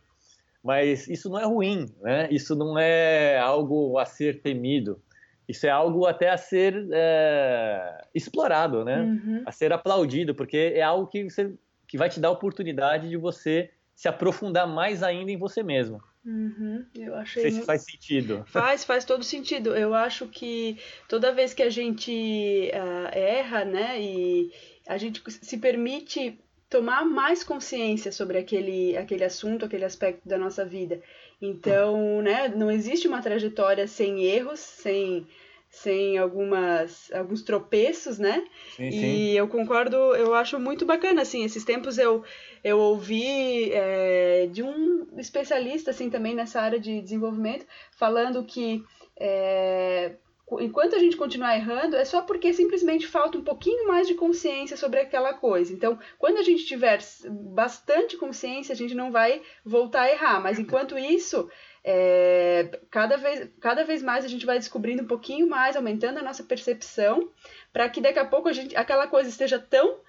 Mas 0.64 1.06
isso 1.06 1.28
não 1.28 1.38
é 1.38 1.44
ruim, 1.44 1.86
né? 2.00 2.28
Isso 2.30 2.56
não 2.56 2.78
é 2.78 3.38
algo 3.38 3.96
a 3.98 4.04
ser 4.04 4.40
temido. 4.40 5.00
Isso 5.48 5.66
é 5.66 5.70
algo 5.70 6.04
até 6.04 6.30
a 6.30 6.36
ser 6.36 6.88
é, 6.92 8.04
explorado, 8.14 8.84
né? 8.84 9.00
Uhum. 9.00 9.42
A 9.46 9.52
ser 9.52 9.72
aplaudido, 9.72 10.34
porque 10.34 10.72
é 10.74 10.82
algo 10.82 11.06
que, 11.06 11.24
você, 11.24 11.54
que 11.86 11.96
vai 11.96 12.08
te 12.08 12.18
dar 12.18 12.28
a 12.28 12.32
oportunidade 12.32 13.08
de 13.08 13.16
você 13.16 13.70
se 13.98 14.06
aprofundar 14.06 14.64
mais 14.64 15.02
ainda 15.02 15.32
em 15.32 15.36
você 15.36 15.60
mesmo. 15.60 16.00
Uhum, 16.24 16.86
eu 16.94 17.16
achei. 17.16 17.42
Não 17.42 17.50
sei 17.50 17.60
se 17.60 17.66
faz 17.66 17.82
sentido. 17.82 18.44
Faz, 18.46 18.84
faz 18.84 19.04
todo 19.04 19.24
sentido. 19.24 19.74
Eu 19.74 19.92
acho 19.92 20.28
que 20.28 20.78
toda 21.08 21.34
vez 21.34 21.52
que 21.52 21.64
a 21.64 21.68
gente 21.68 22.70
uh, 22.72 23.08
erra, 23.10 23.64
né, 23.64 24.00
e 24.00 24.52
a 24.86 24.96
gente 24.96 25.20
se 25.28 25.58
permite 25.58 26.38
tomar 26.70 27.04
mais 27.04 27.42
consciência 27.42 28.12
sobre 28.12 28.38
aquele, 28.38 28.96
aquele 28.96 29.24
assunto, 29.24 29.64
aquele 29.64 29.84
aspecto 29.84 30.28
da 30.28 30.38
nossa 30.38 30.64
vida. 30.64 31.02
Então, 31.42 32.22
né, 32.22 32.46
não 32.46 32.70
existe 32.70 33.08
uma 33.08 33.20
trajetória 33.20 33.88
sem 33.88 34.22
erros, 34.22 34.60
sem 34.60 35.26
sem 35.70 36.16
algumas 36.18 37.12
alguns 37.12 37.42
tropeços, 37.42 38.18
né? 38.18 38.44
Sim, 38.76 38.90
sim. 38.90 39.00
E 39.00 39.36
eu 39.36 39.46
concordo, 39.48 39.96
eu 39.96 40.34
acho 40.34 40.58
muito 40.58 40.86
bacana 40.86 41.22
assim. 41.22 41.44
Esses 41.44 41.64
tempos 41.64 41.98
eu 41.98 42.24
eu 42.64 42.78
ouvi 42.78 43.70
é, 43.72 44.48
de 44.50 44.62
um 44.62 45.06
especialista 45.18 45.90
assim 45.90 46.10
também 46.10 46.34
nessa 46.34 46.60
área 46.60 46.80
de 46.80 47.00
desenvolvimento 47.00 47.66
falando 47.90 48.44
que 48.44 48.82
é, 49.20 50.12
enquanto 50.60 50.96
a 50.96 50.98
gente 50.98 51.16
continuar 51.16 51.56
errando, 51.56 51.96
é 51.96 52.04
só 52.04 52.22
porque 52.22 52.52
simplesmente 52.52 53.06
falta 53.06 53.36
um 53.36 53.44
pouquinho 53.44 53.86
mais 53.86 54.06
de 54.06 54.14
consciência 54.14 54.76
sobre 54.76 55.00
aquela 55.00 55.34
coisa. 55.34 55.72
Então, 55.72 55.98
quando 56.18 56.38
a 56.38 56.42
gente 56.42 56.64
tiver 56.64 57.00
bastante 57.28 58.16
consciência, 58.16 58.72
a 58.72 58.76
gente 58.76 58.94
não 58.94 59.10
vai 59.10 59.42
voltar 59.64 60.02
a 60.02 60.10
errar. 60.10 60.40
Mas 60.40 60.58
enquanto 60.58 60.96
isso, 60.96 61.50
é, 61.84 62.80
cada, 62.90 63.16
vez, 63.16 63.48
cada 63.60 63.84
vez 63.84 64.02
mais 64.02 64.24
a 64.24 64.28
gente 64.28 64.46
vai 64.46 64.58
descobrindo 64.58 65.02
um 65.02 65.06
pouquinho 65.06 65.48
mais, 65.48 65.76
aumentando 65.76 66.18
a 66.18 66.22
nossa 66.22 66.42
percepção, 66.42 67.30
para 67.72 67.88
que 67.88 68.00
daqui 68.00 68.18
a 68.18 68.24
pouco 68.24 68.48
a 68.48 68.52
gente, 68.52 68.76
aquela 68.76 69.06
coisa 69.06 69.28
esteja 69.28 69.58
tão 69.58 70.00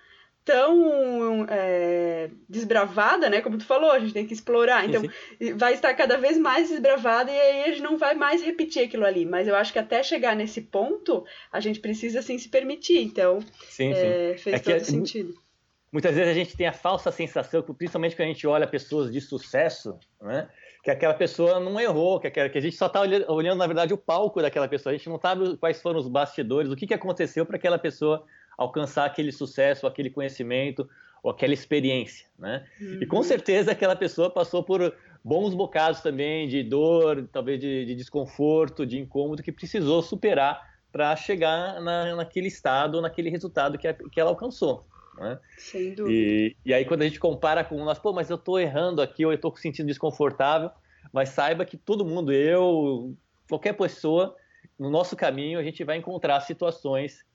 tão 0.49 1.45
é, 1.47 2.29
desbravada, 2.47 3.29
né? 3.29 3.39
Como 3.39 3.57
tu 3.57 3.65
falou, 3.65 3.91
a 3.91 3.99
gente 3.99 4.13
tem 4.13 4.25
que 4.25 4.33
explorar. 4.33 4.83
Então, 4.87 5.01
sim, 5.01 5.53
vai 5.53 5.73
estar 5.73 5.93
cada 5.93 6.17
vez 6.17 6.39
mais 6.39 6.69
desbravada 6.69 7.31
e 7.31 7.39
aí 7.39 7.63
a 7.65 7.67
gente 7.67 7.83
não 7.83 7.99
vai 7.99 8.15
mais 8.15 8.41
repetir 8.41 8.83
aquilo 8.83 9.05
ali. 9.05 9.27
Mas 9.27 9.47
eu 9.47 9.55
acho 9.55 9.71
que 9.71 9.77
até 9.77 10.01
chegar 10.01 10.35
nesse 10.35 10.61
ponto, 10.61 11.23
a 11.51 11.59
gente 11.59 11.79
precisa, 11.79 12.19
assim, 12.19 12.37
se 12.39 12.49
permitir. 12.49 12.99
Então, 12.99 13.39
sim, 13.67 13.91
é, 13.93 14.35
fez 14.37 14.55
é 14.55 14.59
todo 14.59 14.75
é, 14.75 14.79
sentido. 14.79 15.35
Muitas 15.91 16.15
vezes 16.15 16.31
a 16.31 16.33
gente 16.33 16.57
tem 16.57 16.67
a 16.67 16.73
falsa 16.73 17.11
sensação, 17.11 17.61
principalmente 17.61 18.15
quando 18.15 18.29
a 18.29 18.33
gente 18.33 18.47
olha 18.47 18.65
pessoas 18.65 19.11
de 19.11 19.21
sucesso, 19.21 19.99
né? 20.19 20.49
Que 20.83 20.89
aquela 20.89 21.13
pessoa 21.13 21.59
não 21.59 21.79
errou, 21.79 22.19
que, 22.19 22.27
aquela, 22.27 22.49
que 22.49 22.57
a 22.57 22.61
gente 22.61 22.75
só 22.75 22.87
está 22.87 23.01
olhando, 23.01 23.57
na 23.57 23.67
verdade, 23.67 23.93
o 23.93 23.97
palco 23.97 24.41
daquela 24.41 24.67
pessoa. 24.67 24.93
A 24.93 24.97
gente 24.97 25.09
não 25.09 25.19
sabe 25.19 25.57
quais 25.57 25.81
foram 25.81 25.99
os 25.99 26.07
bastidores, 26.07 26.71
o 26.71 26.75
que, 26.75 26.87
que 26.87 26.93
aconteceu 26.93 27.45
para 27.45 27.57
aquela 27.57 27.77
pessoa 27.77 28.23
alcançar 28.57 29.05
aquele 29.05 29.31
sucesso, 29.31 29.87
aquele 29.87 30.09
conhecimento 30.09 30.89
ou 31.21 31.31
aquela 31.31 31.53
experiência, 31.53 32.27
né? 32.37 32.65
Uhum. 32.79 32.99
E 33.01 33.05
com 33.05 33.17
uhum. 33.17 33.23
certeza 33.23 33.71
aquela 33.71 33.95
pessoa 33.95 34.29
passou 34.29 34.63
por 34.63 34.93
bons 35.23 35.53
bocados 35.53 35.99
também 36.01 36.47
de 36.47 36.63
dor, 36.63 37.27
talvez 37.31 37.59
de, 37.59 37.85
de 37.85 37.95
desconforto, 37.95 38.85
de 38.85 38.97
incômodo 38.97 39.43
que 39.43 39.51
precisou 39.51 40.01
superar 40.01 40.61
para 40.91 41.15
chegar 41.15 41.81
na, 41.81 42.15
naquele 42.15 42.47
estado, 42.47 43.01
naquele 43.01 43.29
resultado 43.29 43.77
que, 43.77 43.87
a, 43.87 43.93
que 43.93 44.19
ela 44.19 44.29
alcançou. 44.29 44.85
Né? 45.19 45.37
Sem 45.57 45.93
dúvida. 45.93 46.17
E, 46.17 46.55
e, 46.65 46.73
aí 46.73 46.85
quando 46.85 47.01
a 47.01 47.05
gente 47.05 47.19
compara 47.19 47.63
com 47.63 47.83
nós, 47.83 47.99
pô, 47.99 48.13
mas 48.13 48.29
eu 48.29 48.37
estou 48.37 48.59
errando 48.59 49.01
aqui 49.01 49.25
ou 49.25 49.31
eu 49.31 49.35
estou 49.35 49.55
sentindo 49.57 49.87
desconfortável, 49.87 50.71
mas 51.11 51.29
saiba 51.29 51.65
que 51.65 51.77
todo 51.77 52.05
mundo, 52.05 52.31
eu, 52.31 53.15
qualquer 53.49 53.73
pessoa, 53.73 54.35
no 54.77 54.89
nosso 54.89 55.15
caminho 55.15 55.59
a 55.59 55.63
gente 55.63 55.83
vai 55.83 55.97
encontrar 55.97 56.39
situações 56.41 57.25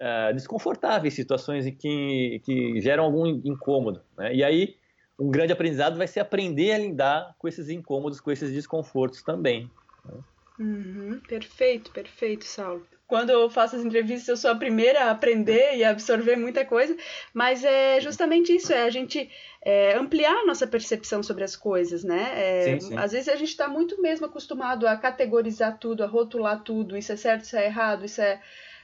uh, 0.00 0.32
desconfortáveis, 0.34 1.14
situações 1.14 1.66
em 1.66 1.74
que, 1.74 2.40
que 2.44 2.80
geram 2.80 3.04
algum 3.04 3.26
incômodo. 3.26 4.02
Né? 4.16 4.36
E 4.36 4.42
aí, 4.42 4.76
um 5.18 5.30
grande 5.30 5.52
aprendizado 5.52 5.98
vai 5.98 6.06
ser 6.06 6.20
aprender 6.20 6.72
a 6.72 6.78
lidar 6.78 7.34
com 7.38 7.46
esses 7.46 7.68
incômodos, 7.68 8.20
com 8.20 8.30
esses 8.30 8.52
desconfortos 8.52 9.22
também. 9.22 9.70
Né? 10.04 10.20
Uhum, 10.60 11.20
perfeito, 11.28 11.90
perfeito, 11.92 12.44
Saulo. 12.44 12.86
Quando 13.08 13.30
eu 13.30 13.48
faço 13.48 13.74
as 13.74 13.84
entrevistas, 13.84 14.28
eu 14.28 14.36
sou 14.36 14.50
a 14.50 14.54
primeira 14.54 15.04
a 15.04 15.10
aprender 15.10 15.76
e 15.76 15.82
a 15.82 15.90
absorver 15.90 16.36
muita 16.36 16.62
coisa, 16.64 16.94
mas 17.32 17.64
é 17.64 17.98
justamente 18.02 18.54
isso, 18.54 18.70
é 18.70 18.82
a 18.82 18.90
gente 18.90 19.30
é, 19.62 19.96
ampliar 19.96 20.42
a 20.42 20.46
nossa 20.46 20.66
percepção 20.66 21.22
sobre 21.22 21.42
as 21.42 21.56
coisas, 21.56 22.04
né? 22.04 22.32
É, 22.34 22.62
sim, 22.78 22.80
sim. 22.80 22.98
Às 22.98 23.12
vezes 23.12 23.28
a 23.28 23.36
gente 23.36 23.48
está 23.48 23.66
muito 23.66 24.00
mesmo 24.02 24.26
acostumado 24.26 24.86
a 24.86 24.94
categorizar 24.94 25.78
tudo, 25.78 26.04
a 26.04 26.06
rotular 26.06 26.62
tudo, 26.62 26.98
isso 26.98 27.10
é 27.10 27.16
certo, 27.16 27.44
isso 27.44 27.56
é 27.56 27.64
errado, 27.64 28.04
isso 28.04 28.20
é 28.20 28.40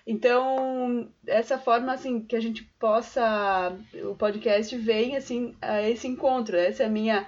então, 0.06 1.08
essa 1.26 1.58
forma 1.58 1.92
assim 1.92 2.20
que 2.20 2.36
a 2.36 2.40
gente 2.40 2.62
possa 2.78 3.74
o 4.04 4.14
podcast 4.14 4.76
vem 4.76 5.16
assim 5.16 5.54
a 5.62 5.82
esse 5.88 6.06
encontro. 6.06 6.56
Essa 6.56 6.82
é 6.82 6.86
a 6.86 6.90
minha 6.90 7.26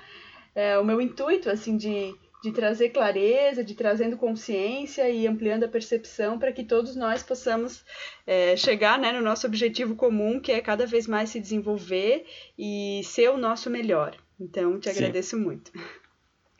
é, 0.55 0.79
o 0.79 0.85
meu 0.85 1.01
intuito 1.01 1.49
assim 1.49 1.77
de, 1.77 2.15
de 2.43 2.53
trazer 2.53 2.91
clareza, 2.91 3.65
de 3.65 3.75
trazendo 3.75 4.17
consciência 4.17 5.09
e 5.11 5.27
ampliando 5.27 5.65
a 5.65 5.69
percepção 5.69 6.39
para 6.39 6.53
que 6.53 6.65
todos 6.65 6.95
nós 6.95 7.23
possamos 7.23 7.85
é, 8.27 8.57
chegar 8.57 8.99
né, 8.99 9.13
no 9.13 9.23
nosso 9.23 9.47
objetivo 9.47 9.97
comum, 9.97 10.39
que 10.39 10.53
é 10.53 10.61
cada 10.61 10.87
vez 10.87 11.07
mais 11.07 11.31
se 11.31 11.41
desenvolver 11.41 12.27
e 12.59 13.01
ser 13.05 13.31
o 13.31 13.37
nosso 13.37 13.71
melhor. 13.71 14.17
Então, 14.39 14.79
te 14.79 14.89
agradeço 14.89 15.37
Sim. 15.37 15.43
muito. 15.43 15.73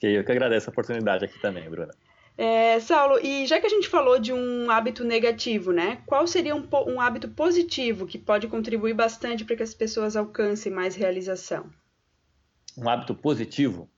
eu 0.03 0.25
que 0.25 0.33
agradeço 0.33 0.71
a 0.71 0.73
oportunidade 0.73 1.25
aqui 1.25 1.39
também, 1.41 1.69
Bruna. 1.69 1.93
É, 2.39 2.79
Saulo, 2.81 3.19
e 3.19 3.47
já 3.47 3.59
que 3.59 3.67
a 3.67 3.71
gente 3.71 3.89
falou 3.89 4.19
de 4.19 4.31
um 4.31 4.71
hábito 4.71 5.05
negativo, 5.05 5.73
né? 5.73 6.03
Qual 6.05 6.27
seria 6.27 6.55
um, 6.55 6.69
um 6.87 7.01
hábito 7.01 7.29
positivo 7.29 8.07
que 8.07 8.19
pode 8.19 8.47
contribuir 8.47 8.93
bastante 8.93 9.45
para 9.45 9.57
que 9.57 9.63
as 9.63 9.73
pessoas 9.73 10.17
alcancem 10.17 10.71
mais 10.71 10.95
realização? 10.95 11.71
Um 12.77 12.89
hábito 12.89 13.15
positivo? 13.15 13.89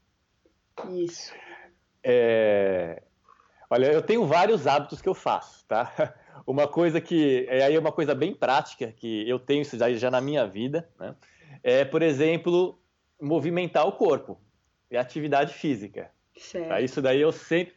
Isso. 0.90 1.32
É... 2.10 3.02
Olha, 3.68 3.92
eu 3.92 4.00
tenho 4.00 4.24
vários 4.24 4.66
hábitos 4.66 5.02
que 5.02 5.08
eu 5.08 5.14
faço, 5.14 5.62
tá? 5.66 6.14
uma 6.46 6.66
coisa 6.66 7.02
que 7.02 7.46
é 7.50 7.62
aí 7.62 7.76
uma 7.76 7.92
coisa 7.92 8.14
bem 8.14 8.32
prática 8.32 8.90
que 8.90 9.28
eu 9.28 9.38
tenho 9.38 9.60
isso 9.60 9.76
já, 9.76 10.10
na 10.10 10.18
minha 10.18 10.46
vida, 10.46 10.88
né? 10.98 11.14
É, 11.62 11.84
por 11.84 12.00
exemplo, 12.00 12.80
movimentar 13.20 13.86
o 13.86 13.92
corpo, 13.92 14.40
é 14.90 14.96
atividade 14.96 15.52
física. 15.52 16.10
Certo. 16.34 16.82
Isso 16.82 17.02
daí 17.02 17.20
eu 17.20 17.30
sempre, 17.30 17.74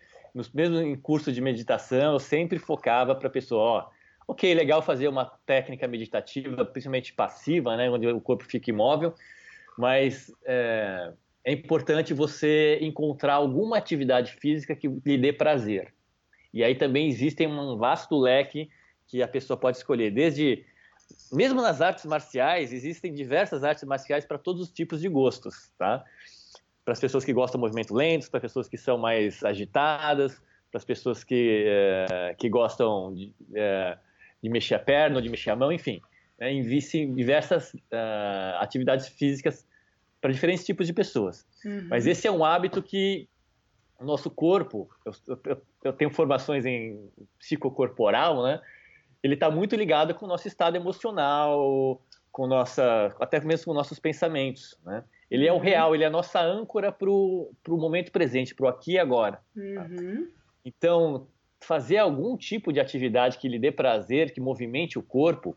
mesmo 0.54 0.80
em 0.80 0.96
curso 0.96 1.30
de 1.34 1.42
meditação, 1.42 2.14
eu 2.14 2.20
sempre 2.20 2.58
focava 2.58 3.14
para 3.14 3.28
a 3.28 3.32
pessoa, 3.32 3.62
ó, 3.62 3.90
ok, 4.30 4.54
legal 4.54 4.82
fazer 4.82 5.10
uma 5.10 5.26
técnica 5.46 5.88
meditativa, 5.90 6.64
principalmente 6.64 7.12
passiva, 7.12 7.76
né, 7.76 7.90
onde 7.90 8.08
o 8.08 8.22
corpo 8.22 8.46
fica 8.46 8.70
imóvel, 8.70 9.14
mas 9.78 10.32
é, 10.46 11.12
é 11.44 11.52
importante 11.52 12.14
você 12.14 12.78
encontrar 12.82 13.34
alguma 13.34 13.78
atividade 13.78 14.34
física 14.34 14.76
que 14.76 14.88
lhe 14.88 15.18
dê 15.18 15.34
prazer. 15.34 15.94
E 16.54 16.64
aí 16.64 16.76
também 16.76 17.08
existem 17.08 17.48
um 17.48 17.78
vasto 17.78 18.20
leque 18.20 18.70
que 19.08 19.24
a 19.24 19.28
pessoa 19.28 19.58
pode 19.58 19.78
escolher, 19.78 20.12
desde 20.12 20.64
mesmo 21.32 21.62
nas 21.62 21.82
artes 21.82 22.06
marciais 22.06 22.72
existem 22.72 23.14
diversas 23.14 23.64
artes 23.64 23.84
marciais 23.84 24.26
para 24.26 24.38
todos 24.38 24.62
os 24.62 24.72
tipos 24.72 25.02
de 25.02 25.10
gostos, 25.10 25.72
tá? 25.78 26.04
Para 26.86 26.94
as 26.94 27.00
pessoas 27.00 27.26
que 27.26 27.34
gostam 27.34 27.60
de 27.60 27.68
movimento 27.68 27.94
lento, 27.94 28.30
para 28.30 28.40
pessoas 28.40 28.68
que 28.68 28.78
são 28.78 28.98
mais 28.98 29.44
agitadas, 29.44 30.42
para 30.70 30.78
as 30.78 30.86
pessoas 30.86 31.24
que, 31.24 31.66
é, 31.68 32.36
que 32.38 32.50
gostam 32.50 33.14
de, 33.14 33.34
é, 33.54 33.98
de, 34.42 34.50
mexer 34.50 34.76
a 34.76 34.80
perna 34.80 35.22
de 35.22 35.30
mexer 35.30 35.50
a 35.50 35.56
mão, 35.56 35.72
enfim, 35.72 36.02
né? 36.40 36.54
existem 36.54 37.14
diversas 37.14 37.74
uh, 37.74 38.58
atividades 38.60 39.10
físicas 39.10 39.68
para 40.22 40.32
diferentes 40.32 40.64
tipos 40.64 40.86
de 40.86 40.94
pessoas. 40.94 41.46
Uhum. 41.66 41.88
Mas 41.90 42.06
esse 42.06 42.28
é 42.28 42.32
um 42.32 42.46
hábito 42.46 42.82
que 42.82 43.28
o 44.00 44.06
nosso 44.06 44.30
corpo, 44.30 44.90
eu, 45.06 45.12
eu, 45.46 45.62
eu 45.84 45.94
tenho 45.94 46.12
formações 46.12 46.66
em 46.66 47.10
psicocorporal, 47.40 48.44
né? 48.44 48.62
Ele 49.24 49.34
está 49.34 49.50
muito 49.52 49.76
ligado 49.76 50.16
com 50.16 50.26
o 50.26 50.30
nosso 50.30 50.48
estado 50.48 50.76
emocional, 50.76 52.02
com 52.32 52.48
nossa, 52.48 53.16
até 53.20 53.40
mesmo 53.40 53.66
com 53.66 53.74
nossos 53.74 54.00
pensamentos, 54.00 54.78
né? 54.86 55.04
Ele 55.30 55.48
é 55.48 55.52
o 55.52 55.56
uhum. 55.56 55.62
real, 55.62 55.96
ele 55.96 56.04
é 56.04 56.08
a 56.08 56.12
nossa 56.12 56.42
âncora 56.42 56.92
para 56.92 57.10
o 57.10 57.54
momento 57.68 58.12
presente, 58.12 58.54
para 58.54 58.66
o 58.66 58.70
aqui 58.70 58.94
e 58.94 59.00
agora. 59.00 59.40
Uhum. 59.56 60.28
Então, 60.66 61.28
fazer 61.62 61.98
algum 61.98 62.36
tipo 62.36 62.74
de 62.74 62.80
atividade 62.80 63.38
que 63.38 63.48
lhe 63.48 63.58
dê 63.58 63.72
prazer, 63.72 64.34
que 64.34 64.42
movimente 64.42 65.00
o 65.00 65.04
corpo, 65.04 65.56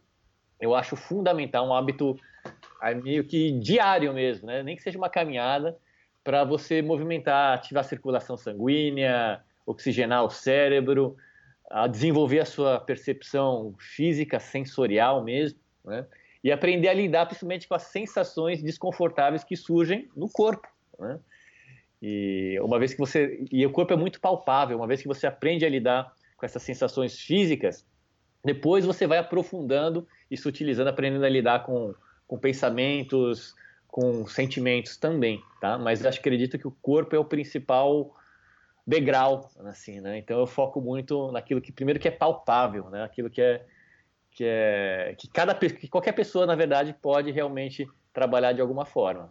eu 0.60 0.74
acho 0.74 0.94
fundamental, 0.94 1.66
um 1.66 1.74
hábito 1.74 2.16
meio 3.02 3.24
que 3.24 3.52
diário 3.52 4.12
mesmo, 4.12 4.46
né? 4.46 4.62
Nem 4.62 4.76
que 4.76 4.82
seja 4.82 4.98
uma 4.98 5.10
caminhada, 5.10 5.76
para 6.22 6.42
você 6.44 6.80
movimentar, 6.80 7.54
ativar 7.54 7.84
a 7.84 7.86
circulação 7.86 8.36
sanguínea, 8.36 9.40
oxigenar 9.66 10.24
o 10.24 10.30
cérebro, 10.30 11.16
a 11.70 11.86
desenvolver 11.86 12.40
a 12.40 12.44
sua 12.44 12.80
percepção 12.80 13.74
física, 13.78 14.40
sensorial 14.40 15.22
mesmo, 15.22 15.58
né? 15.84 16.06
e 16.42 16.52
aprender 16.52 16.88
a 16.88 16.94
lidar 16.94 17.26
principalmente 17.26 17.66
com 17.66 17.74
as 17.74 17.84
sensações 17.84 18.62
desconfortáveis 18.62 19.42
que 19.42 19.56
surgem 19.56 20.08
no 20.14 20.28
corpo. 20.28 20.68
Né? 20.98 21.18
E 22.02 22.58
uma 22.60 22.78
vez 22.78 22.92
que 22.92 22.98
você 22.98 23.46
e 23.50 23.64
o 23.64 23.70
corpo 23.70 23.92
é 23.92 23.96
muito 23.96 24.20
palpável, 24.20 24.76
uma 24.76 24.86
vez 24.86 25.00
que 25.00 25.08
você 25.08 25.26
aprende 25.26 25.64
a 25.64 25.68
lidar 25.68 26.12
com 26.36 26.44
essas 26.44 26.62
sensações 26.62 27.18
físicas, 27.18 27.86
depois 28.44 28.84
você 28.84 29.06
vai 29.06 29.16
aprofundando 29.16 30.06
e 30.30 30.36
se 30.36 30.46
utilizando, 30.46 30.88
aprendendo 30.88 31.24
a 31.24 31.30
lidar 31.30 31.64
com, 31.64 31.94
com 32.34 32.38
pensamentos, 32.38 33.54
com 33.86 34.26
sentimentos 34.26 34.96
também, 34.96 35.40
tá? 35.60 35.78
Mas 35.78 36.02
eu 36.02 36.10
acredito 36.10 36.58
que 36.58 36.66
o 36.66 36.72
corpo 36.82 37.14
é 37.14 37.18
o 37.18 37.24
principal 37.24 38.12
degrau, 38.84 39.48
assim, 39.64 40.00
né? 40.00 40.18
Então 40.18 40.40
eu 40.40 40.46
foco 40.46 40.80
muito 40.80 41.30
naquilo 41.30 41.60
que 41.60 41.70
primeiro 41.70 42.00
que 42.00 42.08
é 42.08 42.10
palpável, 42.10 42.90
né? 42.90 43.04
Aquilo 43.04 43.30
que 43.30 43.40
é 43.40 43.64
que 44.32 44.44
é 44.44 45.14
que 45.16 45.28
cada 45.28 45.54
que 45.54 45.86
qualquer 45.86 46.10
pessoa 46.10 46.44
na 46.44 46.56
verdade 46.56 46.92
pode 47.00 47.30
realmente 47.30 47.88
trabalhar 48.12 48.52
de 48.52 48.60
alguma 48.60 48.84
forma. 48.84 49.30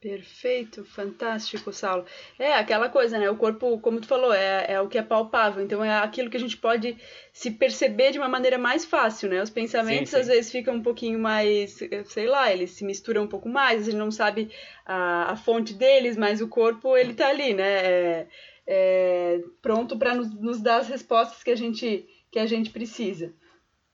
Perfeito, 0.00 0.82
fantástico, 0.82 1.70
Saulo. 1.74 2.06
É 2.38 2.54
aquela 2.54 2.88
coisa, 2.88 3.18
né? 3.18 3.28
O 3.28 3.36
corpo, 3.36 3.78
como 3.80 4.00
tu 4.00 4.06
falou, 4.06 4.32
é, 4.32 4.72
é 4.72 4.80
o 4.80 4.88
que 4.88 4.96
é 4.96 5.02
palpável. 5.02 5.62
Então 5.62 5.84
é 5.84 5.98
aquilo 5.98 6.30
que 6.30 6.38
a 6.38 6.40
gente 6.40 6.56
pode 6.56 6.96
se 7.34 7.50
perceber 7.50 8.10
de 8.10 8.18
uma 8.18 8.28
maneira 8.28 8.56
mais 8.56 8.86
fácil, 8.86 9.28
né? 9.28 9.42
Os 9.42 9.50
pensamentos 9.50 10.08
sim, 10.08 10.16
sim. 10.16 10.22
às 10.22 10.28
vezes 10.28 10.50
ficam 10.50 10.76
um 10.76 10.82
pouquinho 10.82 11.18
mais, 11.18 11.78
sei 12.06 12.26
lá, 12.26 12.50
eles 12.50 12.70
se 12.70 12.82
misturam 12.82 13.24
um 13.24 13.28
pouco 13.28 13.46
mais. 13.46 13.82
A 13.82 13.84
gente 13.90 13.98
não 13.98 14.10
sabe 14.10 14.50
a, 14.86 15.32
a 15.32 15.36
fonte 15.36 15.74
deles, 15.74 16.16
mas 16.16 16.40
o 16.40 16.48
corpo 16.48 16.96
ele 16.96 17.12
tá 17.12 17.28
ali, 17.28 17.52
né? 17.52 17.68
É, 17.68 18.26
é, 18.66 19.40
pronto 19.60 19.98
para 19.98 20.14
nos, 20.14 20.32
nos 20.32 20.62
dar 20.62 20.78
as 20.78 20.88
respostas 20.88 21.42
que 21.42 21.50
a 21.50 21.56
gente 21.56 22.08
que 22.30 22.38
a 22.38 22.46
gente 22.46 22.70
precisa. 22.70 23.34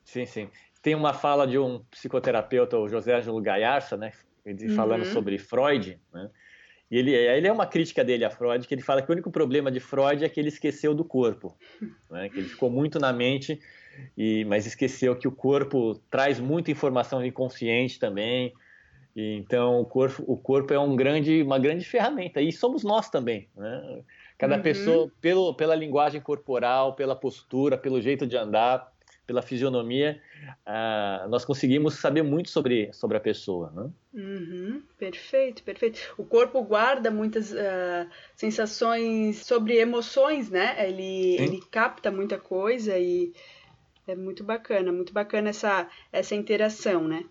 Sim, 0.04 0.24
sim. 0.24 0.50
Tem 0.80 0.94
uma 0.94 1.12
fala 1.12 1.48
de 1.48 1.58
um 1.58 1.82
psicoterapeuta, 1.90 2.78
o 2.78 2.86
José 2.86 3.16
Ângelo 3.16 3.40
Gaiarsa, 3.40 3.96
né? 3.96 4.12
Falando 4.74 5.04
uhum. 5.04 5.12
sobre 5.12 5.38
Freud, 5.38 5.98
né? 6.12 6.30
E 6.90 6.96
ele, 6.96 7.12
ele 7.12 7.48
é 7.48 7.52
uma 7.52 7.66
crítica 7.66 8.04
dele 8.04 8.24
a 8.24 8.30
Freud, 8.30 8.66
que 8.66 8.72
ele 8.72 8.82
fala 8.82 9.02
que 9.02 9.10
o 9.10 9.12
único 9.12 9.30
problema 9.30 9.70
de 9.72 9.80
Freud 9.80 10.24
é 10.24 10.28
que 10.28 10.38
ele 10.38 10.48
esqueceu 10.48 10.94
do 10.94 11.04
corpo, 11.04 11.56
né? 12.10 12.28
que 12.28 12.38
ele 12.38 12.48
ficou 12.48 12.70
muito 12.70 13.00
na 13.00 13.12
mente, 13.12 13.60
e, 14.16 14.44
mas 14.44 14.66
esqueceu 14.66 15.16
que 15.16 15.26
o 15.26 15.32
corpo 15.32 16.00
traz 16.08 16.38
muita 16.38 16.70
informação 16.70 17.24
inconsciente 17.24 17.98
também. 17.98 18.52
E, 19.16 19.34
então 19.34 19.80
o 19.80 19.84
corpo, 19.84 20.22
o 20.28 20.36
corpo 20.36 20.72
é 20.72 20.78
um 20.78 20.94
grande, 20.94 21.42
uma 21.42 21.58
grande 21.58 21.84
ferramenta 21.84 22.40
e 22.40 22.52
somos 22.52 22.84
nós 22.84 23.10
também. 23.10 23.48
Né? 23.56 24.02
Cada 24.38 24.56
uhum. 24.56 24.62
pessoa, 24.62 25.10
pelo, 25.20 25.54
pela 25.54 25.74
linguagem 25.74 26.20
corporal, 26.20 26.94
pela 26.94 27.16
postura, 27.16 27.76
pelo 27.76 28.00
jeito 28.00 28.26
de 28.28 28.36
andar, 28.36 28.92
pela 29.26 29.42
fisionomia, 29.42 30.22
uh, 30.66 31.28
nós 31.28 31.44
conseguimos 31.44 31.94
saber 31.94 32.22
muito 32.22 32.48
sobre, 32.48 32.92
sobre 32.92 33.16
a 33.16 33.20
pessoa. 33.20 33.72
Né? 33.74 33.90
Uhum, 34.14 34.82
perfeito, 34.96 35.62
perfeito. 35.64 36.14
O 36.16 36.24
corpo 36.24 36.62
guarda 36.62 37.10
muitas 37.10 37.52
uh, 37.52 38.08
sensações 38.36 39.44
sobre 39.44 39.76
emoções, 39.76 40.48
né? 40.48 40.76
Ele, 40.88 41.36
ele 41.36 41.60
capta 41.70 42.10
muita 42.10 42.38
coisa 42.38 42.96
e 42.98 43.32
é 44.06 44.14
muito 44.14 44.44
bacana, 44.44 44.92
muito 44.92 45.12
bacana 45.12 45.50
essa, 45.50 45.88
essa 46.12 46.36
interação, 46.36 47.08
né? 47.08 47.24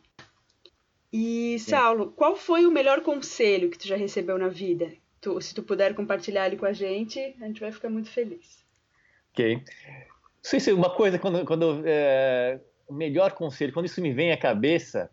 E, 1.14 1.58
Saulo, 1.60 2.08
Sim. 2.08 2.14
qual 2.14 2.36
foi 2.36 2.66
o 2.66 2.72
melhor 2.72 3.02
conselho 3.02 3.70
que 3.70 3.78
tu 3.78 3.88
já 3.88 3.96
recebeu 3.96 4.38
na 4.38 4.50
vida? 4.50 4.92
Tu, 5.22 5.40
se 5.40 5.56
tu 5.56 5.64
puder 5.64 5.96
compartilhar 5.96 6.46
ele 6.46 6.58
com 6.58 6.66
a 6.66 6.74
gente, 6.74 7.20
a 7.40 7.48
gente 7.48 7.62
vai 7.62 7.72
ficar 7.72 7.90
muito 7.90 8.10
feliz. 8.10 8.66
Ok 9.32 9.64
sei 10.46 10.60
se 10.60 10.72
uma 10.72 10.92
coisa, 10.92 11.18
quando, 11.18 11.44
quando 11.44 11.82
é, 11.86 12.60
o 12.88 12.94
melhor 12.94 13.32
conselho, 13.32 13.74
quando 13.74 13.88
isso 13.88 14.00
me 14.00 14.14
vem 14.14 14.32
à 14.32 14.38
cabeça, 14.38 15.10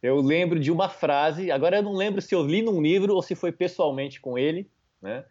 eu 0.00 0.20
lembro 0.20 0.60
de 0.60 0.70
uma 0.70 0.88
frase, 0.88 1.50
agora 1.50 1.78
eu 1.78 1.82
não 1.82 1.92
lembro 1.92 2.22
se 2.22 2.34
eu 2.34 2.42
li 2.46 2.62
num 2.62 2.80
livro 2.80 3.14
ou 3.14 3.22
se 3.22 3.34
foi 3.34 3.50
pessoalmente 3.50 4.20
com 4.20 4.38
ele, 4.38 4.70
né? 5.02 5.24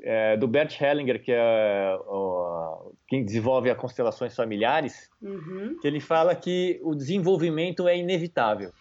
É, 0.00 0.36
do 0.36 0.46
Bert 0.46 0.78
Hellinger, 0.78 1.22
que 1.22 1.32
é 1.32 1.98
o, 2.06 2.92
quem 3.08 3.24
desenvolve 3.24 3.70
as 3.70 3.78
constelações 3.78 4.34
familiares, 4.34 5.10
uhum. 5.22 5.78
que 5.80 5.86
ele 5.86 6.00
fala 6.00 6.34
que 6.34 6.78
o 6.82 6.94
desenvolvimento 6.94 7.88
é 7.88 7.96
inevitável. 7.96 8.72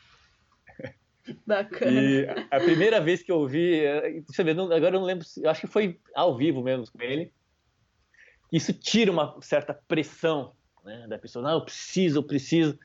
Bacana. 1.46 2.02
E 2.02 2.28
a 2.52 2.60
primeira 2.60 3.00
vez 3.00 3.24
que 3.24 3.32
eu 3.32 3.40
ouvi, 3.40 3.80
é, 3.80 4.22
agora 4.76 4.96
eu 4.96 5.00
não 5.00 5.04
lembro, 5.04 5.26
acho 5.46 5.62
que 5.62 5.68
foi 5.68 6.00
ao 6.14 6.36
vivo 6.36 6.62
mesmo 6.62 6.86
com 6.92 7.02
ele, 7.02 7.32
isso 8.56 8.72
tira 8.74 9.12
uma 9.12 9.36
certa 9.42 9.74
pressão 9.74 10.54
né, 10.84 11.06
da 11.08 11.18
pessoa. 11.18 11.44
Não, 11.44 11.52
eu 11.52 11.62
preciso, 11.62 12.20
eu 12.20 12.24
preciso. 12.24 12.80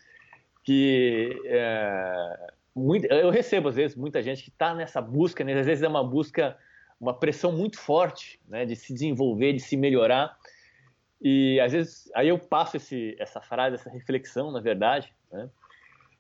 Que 0.65 1.41
é, 1.47 2.53
muito, 2.75 3.07
eu 3.07 3.31
recebo 3.31 3.69
às 3.69 3.77
vezes 3.77 3.97
muita 3.97 4.23
gente 4.23 4.43
que 4.43 4.51
está 4.51 4.75
nessa 4.75 5.01
busca, 5.01 5.43
né, 5.43 5.59
às 5.59 5.67
vezes 5.67 5.83
é 5.83 5.89
uma 5.89 6.05
busca, 6.05 6.57
uma 7.01 7.15
pressão 7.15 7.53
muito 7.53 7.79
forte, 7.79 8.41
né, 8.49 8.67
de 8.67 8.77
se 8.77 8.93
desenvolver, 8.93 9.53
de 9.53 9.61
se 9.61 9.77
melhorar. 9.77 10.37
E 11.21 11.61
às 11.61 11.73
vezes 11.73 12.11
aí 12.15 12.29
eu 12.29 12.39
passo 12.39 12.77
esse, 12.77 13.17
essa 13.19 13.41
frase, 13.41 13.77
essa 13.77 13.91
reflexão, 13.91 14.51
na 14.51 14.61
verdade, 14.61 15.13
né, 15.31 15.49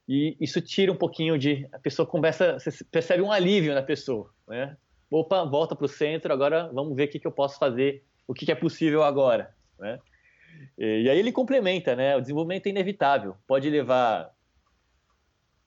e 0.08 0.36
isso 0.40 0.60
tira 0.60 0.90
um 0.90 0.96
pouquinho 0.96 1.38
de 1.38 1.68
a 1.70 1.78
pessoa 1.78 2.06
começa, 2.06 2.58
você 2.58 2.84
percebe 2.84 3.22
um 3.22 3.30
alívio 3.30 3.74
na 3.74 3.82
pessoa, 3.82 4.32
né? 4.48 4.76
Opa, 5.08 5.44
volta 5.44 5.76
para 5.76 5.84
o 5.84 5.88
centro, 5.88 6.32
agora 6.32 6.68
vamos 6.72 6.96
ver 6.96 7.04
o 7.04 7.08
que, 7.08 7.20
que 7.20 7.26
eu 7.26 7.32
posso 7.32 7.58
fazer 7.58 8.02
o 8.30 8.34
que 8.34 8.52
é 8.52 8.54
possível 8.54 9.02
agora, 9.02 9.52
né? 9.76 9.98
E 10.78 11.10
aí 11.10 11.18
ele 11.18 11.32
complementa, 11.32 11.96
né? 11.96 12.16
O 12.16 12.20
desenvolvimento 12.20 12.64
é 12.66 12.70
inevitável, 12.70 13.36
pode 13.44 13.68
levar 13.68 14.32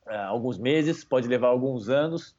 uh, 0.07 0.27
alguns 0.29 0.57
meses, 0.57 1.03
pode 1.03 1.27
levar 1.27 1.49
alguns 1.49 1.89
anos, 1.89 2.37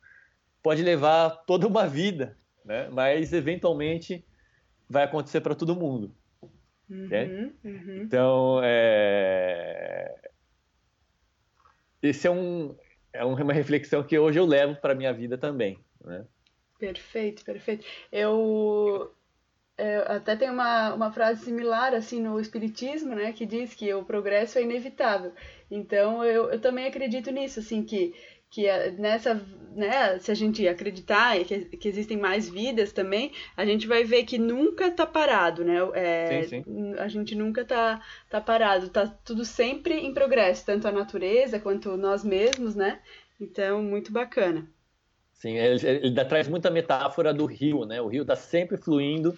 pode 0.63 0.83
levar 0.83 1.29
toda 1.47 1.67
uma 1.67 1.87
vida, 1.87 2.39
né? 2.65 2.89
Mas 2.89 3.35
eventualmente 3.35 4.25
vai 4.89 5.05
acontecer 5.05 5.43
para 5.43 5.55
todo 5.55 5.77
mundo. 5.77 6.17
Uhum, 6.89 7.09
né? 7.09 7.53
uhum. 7.63 8.03
Então, 8.03 8.61
é... 8.65 10.15
esse 12.03 12.27
é 12.27 12.31
um 12.31 12.75
é 13.13 13.25
uma 13.25 13.53
reflexão 13.53 14.03
que 14.03 14.19
hoje 14.19 14.39
eu 14.39 14.47
levo 14.47 14.77
para 14.77 14.95
minha 14.95 15.13
vida 15.13 15.37
também, 15.37 15.79
né? 16.03 16.25
Perfeito, 16.79 17.45
perfeito. 17.45 17.87
Eu 18.11 19.15
até 20.07 20.37
tem 20.37 20.51
uma, 20.51 20.95
uma 20.95 21.13
frase 21.13 21.45
similar 21.45 21.95
assim 21.95 22.21
no 22.21 22.39
espiritismo, 22.39 23.15
né, 23.15 23.33
que 23.33 23.45
diz 23.45 23.75
que 23.75 23.93
o 23.93 24.05
progresso 24.05 24.59
é 24.59 24.63
inevitável. 24.63 25.33
Então 25.71 26.25
eu, 26.25 26.51
eu 26.51 26.61
também 26.61 26.87
acredito 26.87 27.31
nisso, 27.31 27.61
assim 27.61 27.83
que 27.83 28.15
que 28.55 28.69
nessa, 28.99 29.35
né, 29.75 30.17
se 30.21 30.31
a 30.31 30.35
gente 30.35 30.67
acreditar 30.69 31.37
que, 31.45 31.65
que 31.77 31.89
existem 31.89 32.17
mais 32.17 32.49
vidas 32.49 32.93
também, 32.93 33.33
a 33.57 33.67
gente 33.67 33.85
vai 33.85 34.05
ver 34.05 34.23
que 34.23 34.39
nunca 34.39 34.93
tá 34.93 35.05
parado, 35.05 35.65
né? 35.65 35.79
É, 35.93 36.45
sim, 36.45 36.63
sim. 36.63 36.95
A 36.97 37.09
gente 37.09 37.35
nunca 37.35 37.65
tá, 37.65 38.01
tá 38.31 38.41
parado, 38.41 38.91
tá 38.91 39.09
tudo 39.25 39.45
sempre 39.45 39.95
em 39.95 40.15
progresso, 40.15 40.65
tanto 40.65 40.87
a 40.87 40.93
natureza 40.93 41.59
quanto 41.59 41.97
nós 41.97 42.23
mesmos, 42.23 42.77
né? 42.77 43.01
Então, 43.41 43.83
muito 43.83 44.13
bacana. 44.13 44.71
Sim, 45.33 45.57
ele, 45.57 45.85
ele 45.85 46.25
traz 46.25 46.47
muita 46.47 46.71
metáfora 46.71 47.35
do 47.35 47.47
rio, 47.47 47.85
né? 47.85 48.01
O 48.01 48.07
rio 48.07 48.23
está 48.23 48.37
sempre 48.37 48.77
fluindo 48.77 49.37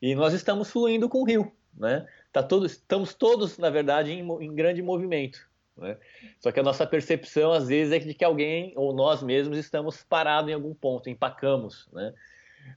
e 0.00 0.14
nós 0.14 0.32
estamos 0.32 0.70
fluindo 0.70 1.08
com 1.08 1.22
o 1.22 1.24
rio, 1.24 1.52
né? 1.76 2.06
Tá 2.32 2.42
todos, 2.42 2.72
estamos 2.72 3.14
todos, 3.14 3.58
na 3.58 3.70
verdade, 3.70 4.12
em, 4.12 4.20
em 4.20 4.54
grande 4.54 4.82
movimento. 4.82 5.48
Né? 5.76 5.96
Só 6.38 6.52
que 6.52 6.60
a 6.60 6.62
nossa 6.62 6.86
percepção, 6.86 7.52
às 7.52 7.68
vezes, 7.68 7.92
é 7.92 7.98
de 7.98 8.14
que 8.14 8.24
alguém, 8.24 8.72
ou 8.76 8.94
nós 8.94 9.22
mesmos, 9.22 9.58
estamos 9.58 10.02
parados 10.02 10.50
em 10.50 10.54
algum 10.54 10.74
ponto, 10.74 11.10
empacamos. 11.10 11.88
Né? 11.92 12.12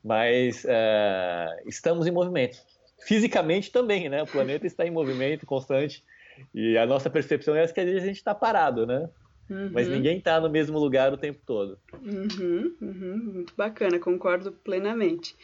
Mas 0.04 0.64
uh, 0.64 1.68
estamos 1.68 2.08
em 2.08 2.12
movimento. 2.12 2.58
Fisicamente 3.06 3.72
também, 3.72 4.10
né? 4.10 4.24
o 4.24 4.28
planeta 4.28 4.66
está 4.66 4.86
em 4.86 4.92
movimento 4.92 5.46
constante. 5.46 6.04
E 6.54 6.78
a 6.78 6.86
nossa 6.86 7.10
percepção 7.10 7.56
é 7.56 7.68
que 7.68 7.80
às 7.80 7.86
vezes 7.86 8.04
a 8.04 8.08
gente 8.08 8.18
está 8.18 8.34
parado, 8.34 8.88
né? 8.88 9.08
Uhum. 9.50 9.70
Mas 9.72 9.88
ninguém 9.88 10.18
está 10.18 10.40
no 10.40 10.50
mesmo 10.50 10.80
lugar 10.80 11.14
o 11.14 11.18
tempo 11.18 11.40
todo. 11.46 11.78
Uhum, 12.02 12.76
uhum, 12.82 13.32
muito 13.34 13.54
bacana, 13.56 14.00
concordo 14.00 14.52
plenamente. 14.52 15.36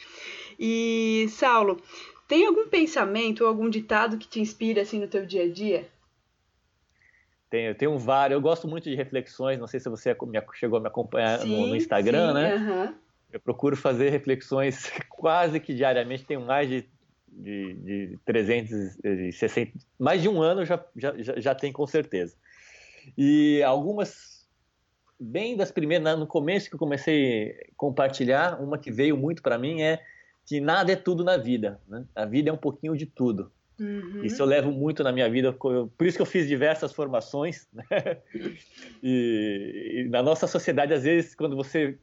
E, 0.62 1.26
Saulo, 1.30 1.80
tem 2.28 2.46
algum 2.46 2.68
pensamento 2.68 3.40
ou 3.40 3.48
algum 3.48 3.70
ditado 3.70 4.18
que 4.18 4.28
te 4.28 4.40
inspira 4.40 4.82
assim 4.82 5.00
no 5.00 5.08
teu 5.08 5.24
dia 5.24 5.44
a 5.44 5.48
dia? 5.50 5.88
Tenho, 7.48 7.74
tenho 7.74 7.98
vários. 7.98 8.36
Eu 8.36 8.42
gosto 8.42 8.68
muito 8.68 8.84
de 8.84 8.94
reflexões. 8.94 9.58
Não 9.58 9.66
sei 9.66 9.80
se 9.80 9.88
você 9.88 10.14
chegou 10.54 10.76
a 10.78 10.80
me 10.82 10.86
acompanhar 10.86 11.38
sim, 11.40 11.48
no, 11.48 11.68
no, 11.68 11.76
Instagram, 11.76 12.28
sim, 12.28 12.34
né? 12.34 12.54
Uh 12.54 12.60
-huh. 12.60 12.94
Eu 13.32 13.40
procuro 13.40 13.74
fazer 13.74 14.10
reflexões 14.10 14.92
quase 15.08 15.58
que 15.58 15.72
diariamente. 15.72 16.26
Tenho 16.26 16.42
mais 16.42 16.68
de, 16.68 16.86
de, 17.26 17.74
de 17.74 18.18
360, 18.26 19.72
mais 19.98 20.20
de 20.20 20.28
um 20.28 20.42
ano 20.42 20.64
já, 20.66 20.84
já, 20.94 21.14
já 21.16 21.54
tem 21.54 21.72
com 21.72 21.86
certeza. 21.86 22.36
E 23.16 23.62
algumas, 23.62 24.46
bem 25.18 25.56
das 25.56 25.72
primeiras, 25.72 26.18
no 26.18 26.26
começo 26.26 26.68
que 26.68 26.74
eu 26.74 26.78
comecei 26.78 27.50
a 27.50 27.54
compartilhar, 27.76 28.60
uma 28.60 28.78
que 28.78 28.92
veio 28.92 29.16
muito 29.16 29.42
para 29.42 29.56
mim 29.56 29.80
é 29.80 30.00
que 30.46 30.60
nada 30.60 30.92
é 30.92 30.96
tudo 30.96 31.24
na 31.24 31.36
vida. 31.36 31.80
Né? 31.86 32.04
A 32.14 32.24
vida 32.24 32.50
é 32.50 32.52
um 32.52 32.56
pouquinho 32.56 32.96
de 32.96 33.06
tudo. 33.06 33.50
Uhum. 33.80 34.22
Isso 34.22 34.42
eu 34.42 34.46
levo 34.46 34.70
muito 34.70 35.02
na 35.02 35.10
minha 35.10 35.28
vida, 35.30 35.54
por 35.54 36.06
isso 36.06 36.18
que 36.18 36.22
eu 36.22 36.26
fiz 36.26 36.46
diversas 36.46 36.92
formações. 36.92 37.66
Né? 37.72 38.18
E, 39.02 40.04
e, 40.04 40.08
na 40.10 40.22
nossa 40.22 40.46
sociedade, 40.46 40.92
às 40.92 41.04
vezes, 41.04 41.34
quando 41.34 41.56
você 41.56 41.98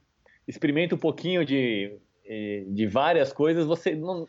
experimenta 0.48 0.96
um 0.96 0.98
pouquinho 0.98 1.46
de, 1.46 2.00
de 2.70 2.88
várias 2.88 3.32
coisas, 3.32 3.66
você 3.66 3.96
não. 3.96 4.28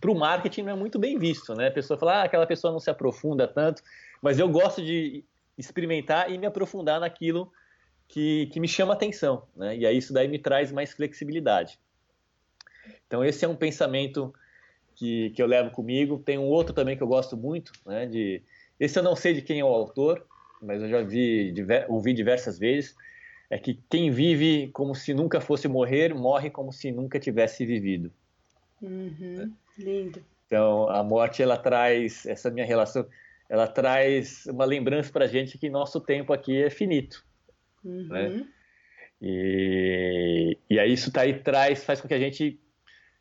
Para 0.00 0.10
o 0.10 0.14
marketing 0.14 0.64
não 0.64 0.72
é 0.72 0.74
muito 0.74 0.98
bem 0.98 1.18
visto, 1.18 1.54
né? 1.54 1.68
A 1.68 1.70
pessoa 1.70 1.98
fala, 1.98 2.20
ah, 2.20 2.22
aquela 2.24 2.46
pessoa 2.46 2.70
não 2.70 2.78
se 2.78 2.90
aprofunda 2.90 3.48
tanto, 3.48 3.82
mas 4.20 4.38
eu 4.38 4.46
gosto 4.50 4.84
de 4.84 5.24
experimentar 5.56 6.30
e 6.30 6.36
me 6.36 6.44
aprofundar 6.44 7.00
naquilo 7.00 7.50
que, 8.06 8.46
que 8.52 8.60
me 8.60 8.68
chama 8.68 8.92
atenção, 8.92 9.46
né? 9.56 9.74
E 9.74 9.86
aí 9.86 9.96
isso 9.96 10.12
daí 10.12 10.28
me 10.28 10.38
traz 10.38 10.70
mais 10.70 10.92
flexibilidade. 10.92 11.78
Então 13.06 13.24
esse 13.24 13.44
é 13.44 13.48
um 13.48 13.56
pensamento 13.56 14.32
que, 14.94 15.30
que 15.30 15.42
eu 15.42 15.46
levo 15.46 15.70
comigo. 15.70 16.18
Tem 16.18 16.38
um 16.38 16.46
outro 16.46 16.74
também 16.74 16.96
que 16.96 17.02
eu 17.02 17.08
gosto 17.08 17.36
muito, 17.36 17.72
né? 17.86 18.06
De 18.06 18.42
esse 18.78 18.98
eu 18.98 19.02
não 19.02 19.14
sei 19.14 19.34
de 19.34 19.42
quem 19.42 19.60
é 19.60 19.64
o 19.64 19.68
autor, 19.68 20.26
mas 20.60 20.82
eu 20.82 20.88
já 20.88 21.02
vi, 21.02 21.54
ouvi 21.88 22.12
diversas 22.12 22.58
vezes. 22.58 22.96
É 23.50 23.58
que 23.58 23.78
quem 23.90 24.10
vive 24.10 24.68
como 24.72 24.94
se 24.94 25.12
nunca 25.12 25.40
fosse 25.40 25.68
morrer, 25.68 26.14
morre 26.14 26.50
como 26.50 26.72
se 26.72 26.90
nunca 26.90 27.20
tivesse 27.20 27.64
vivido. 27.64 28.10
Uhum, 28.82 29.52
lindo. 29.78 30.24
Então 30.46 30.88
a 30.88 31.02
morte 31.02 31.42
ela 31.42 31.56
traz 31.56 32.26
essa 32.26 32.50
minha 32.50 32.66
relação, 32.66 33.06
ela 33.48 33.66
traz 33.66 34.46
uma 34.46 34.64
lembrança 34.64 35.12
para 35.12 35.26
gente 35.26 35.58
que 35.58 35.68
nosso 35.68 36.00
tempo 36.00 36.32
aqui 36.32 36.62
é 36.62 36.70
finito. 36.70 37.24
Uhum. 37.84 38.08
Né? 38.08 38.46
E, 39.20 40.58
e 40.68 40.78
aí 40.78 40.92
isso 40.92 41.12
tá 41.12 41.22
aí 41.22 41.38
traz, 41.38 41.84
faz 41.84 42.00
com 42.00 42.08
que 42.08 42.14
a 42.14 42.18
gente 42.18 42.58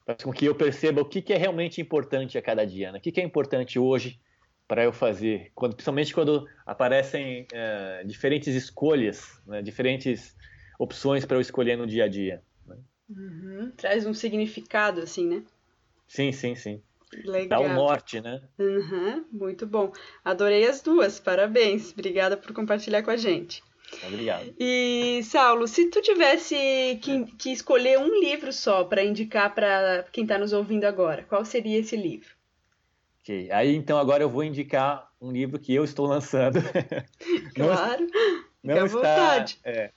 faz 0.05 0.23
com 0.23 0.31
que 0.31 0.45
eu 0.45 0.55
perceba 0.55 1.01
o 1.01 1.05
que, 1.05 1.21
que 1.21 1.33
é 1.33 1.37
realmente 1.37 1.81
importante 1.81 2.37
a 2.37 2.41
cada 2.41 2.65
dia, 2.65 2.91
né? 2.91 2.99
o 2.99 3.01
que, 3.01 3.11
que 3.11 3.21
é 3.21 3.23
importante 3.23 3.79
hoje 3.79 4.19
para 4.67 4.83
eu 4.83 4.93
fazer, 4.93 5.51
quando, 5.53 5.73
principalmente 5.73 6.13
quando 6.13 6.47
aparecem 6.65 7.45
é, 7.51 8.03
diferentes 8.05 8.55
escolhas, 8.55 9.41
né? 9.45 9.61
diferentes 9.61 10.35
opções 10.79 11.25
para 11.25 11.37
eu 11.37 11.41
escolher 11.41 11.77
no 11.77 11.85
dia 11.85 12.05
a 12.05 12.07
dia. 12.07 12.41
Né? 12.65 12.77
Uhum. 13.09 13.71
Traz 13.75 14.05
um 14.05 14.13
significado, 14.13 15.01
assim, 15.01 15.27
né? 15.27 15.43
Sim, 16.07 16.31
sim, 16.31 16.55
sim. 16.55 16.81
Legal. 17.23 17.61
Dá 17.63 17.69
um 17.69 17.75
norte, 17.75 18.19
né? 18.19 18.41
Uhum. 18.57 19.25
Muito 19.31 19.67
bom. 19.67 19.91
Adorei 20.25 20.67
as 20.67 20.81
duas, 20.81 21.19
parabéns. 21.19 21.91
Obrigada 21.91 22.35
por 22.35 22.53
compartilhar 22.53 23.03
com 23.03 23.11
a 23.11 23.17
gente. 23.17 23.63
Obrigado. 24.05 24.53
E, 24.59 25.21
Saulo, 25.23 25.67
se 25.67 25.89
tu 25.89 26.01
tivesse 26.01 26.55
que, 27.01 27.25
que 27.37 27.51
escolher 27.51 27.99
um 27.99 28.19
livro 28.19 28.51
só 28.51 28.83
para 28.83 29.03
indicar 29.03 29.53
para 29.53 30.05
quem 30.11 30.23
está 30.23 30.37
nos 30.37 30.53
ouvindo 30.53 30.85
agora, 30.85 31.23
qual 31.23 31.43
seria 31.45 31.79
esse 31.79 31.95
livro? 31.95 32.29
Ok, 33.21 33.49
aí 33.51 33.75
então 33.75 33.97
agora 33.97 34.21
eu 34.21 34.29
vou 34.29 34.43
indicar 34.43 35.09
um 35.21 35.31
livro 35.31 35.57
que 35.57 35.73
eu 35.73 35.83
estou 35.83 36.05
lançando. 36.05 36.59
Claro, 37.55 38.07
não, 38.63 38.75
não 38.75 38.85
está, 38.85 39.45
é, 39.63 39.91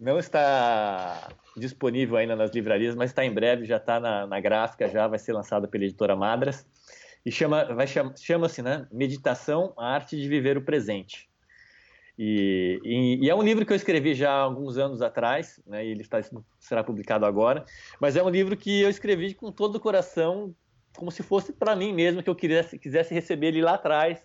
não 0.00 0.18
está 0.18 1.28
disponível 1.56 2.16
ainda 2.16 2.34
nas 2.34 2.50
livrarias, 2.50 2.94
mas 2.94 3.10
está 3.10 3.24
em 3.24 3.32
breve, 3.32 3.66
já 3.66 3.76
está 3.76 4.00
na, 4.00 4.26
na 4.26 4.40
gráfica, 4.40 4.88
já 4.88 5.06
vai 5.06 5.18
ser 5.18 5.32
lançado 5.32 5.68
pela 5.68 5.84
editora 5.84 6.16
Madras. 6.16 6.66
E 7.24 7.30
chama, 7.30 7.64
vai 7.72 7.86
chama-se, 7.86 8.62
né? 8.62 8.86
Meditação, 8.90 9.72
a 9.76 9.94
arte 9.94 10.16
de 10.16 10.28
viver 10.28 10.56
o 10.56 10.62
presente. 10.62 11.30
E, 12.18 12.78
e, 12.84 13.24
e, 13.24 13.30
é 13.30 13.34
um 13.34 13.42
livro 13.42 13.64
que 13.64 13.72
eu 13.72 13.76
escrevi 13.76 14.14
já 14.14 14.30
há 14.30 14.42
alguns 14.42 14.76
anos 14.76 15.00
atrás, 15.00 15.60
né, 15.66 15.84
e 15.84 15.90
ele 15.90 16.02
está, 16.02 16.20
será 16.58 16.84
publicado 16.84 17.24
agora, 17.24 17.64
mas 17.98 18.16
é 18.16 18.22
um 18.22 18.28
livro 18.28 18.56
que 18.56 18.82
eu 18.82 18.90
escrevi 18.90 19.34
com 19.34 19.50
todo 19.50 19.76
o 19.76 19.80
coração, 19.80 20.54
como 20.94 21.10
se 21.10 21.22
fosse 21.22 21.52
para 21.52 21.74
mim 21.74 21.92
mesmo, 21.92 22.22
que 22.22 22.28
eu 22.28 22.34
quisesse, 22.34 22.78
quisesse 22.78 23.14
receber 23.14 23.48
ele 23.48 23.62
lá 23.62 23.74
atrás 23.74 24.22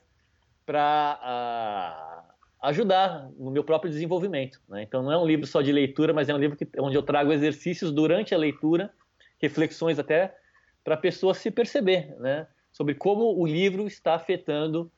para 0.65 2.25
ajudar 2.61 3.29
no 3.37 3.49
meu 3.51 3.63
próprio 3.63 3.89
desenvolvimento. 3.89 4.61
Né? 4.67 4.83
Então 4.83 5.01
não 5.01 5.11
é 5.11 5.17
um 5.17 5.25
livro 5.25 5.47
só 5.47 5.61
de 5.61 5.71
leitura, 5.71 6.13
mas 6.13 6.27
é 6.27 6.33
um 6.33 6.37
livro 6.37 6.57
que, 6.57 6.67
onde 6.79 6.97
eu 6.97 7.03
trago 7.03 7.31
exercícios 7.31 7.91
durante 7.93 8.35
a 8.35 8.37
leitura, 8.37 8.91
reflexões 9.39 9.97
até 9.97 10.35
para 10.83 10.95
a 10.95 10.97
pessoa 10.97 11.33
se 11.33 11.49
perceber 11.49 12.15
né? 12.19 12.47
sobre 12.71 12.95
como 12.95 13.39
o 13.39 13.45
livro 13.45 13.87
está 13.87 14.15
afetando 14.15 14.91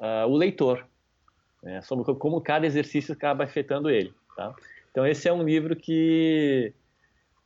uh, 0.00 0.28
o 0.28 0.36
leitor 0.36 0.86
né, 1.66 1.82
sobre 1.82 2.04
como 2.14 2.40
cada 2.40 2.64
exercício 2.64 3.12
acaba 3.12 3.42
afetando 3.42 3.90
ele. 3.90 4.14
Tá? 4.36 4.54
Então 4.88 5.04
esse 5.04 5.28
é 5.28 5.32
um 5.32 5.42
livro 5.42 5.74
que, 5.74 6.72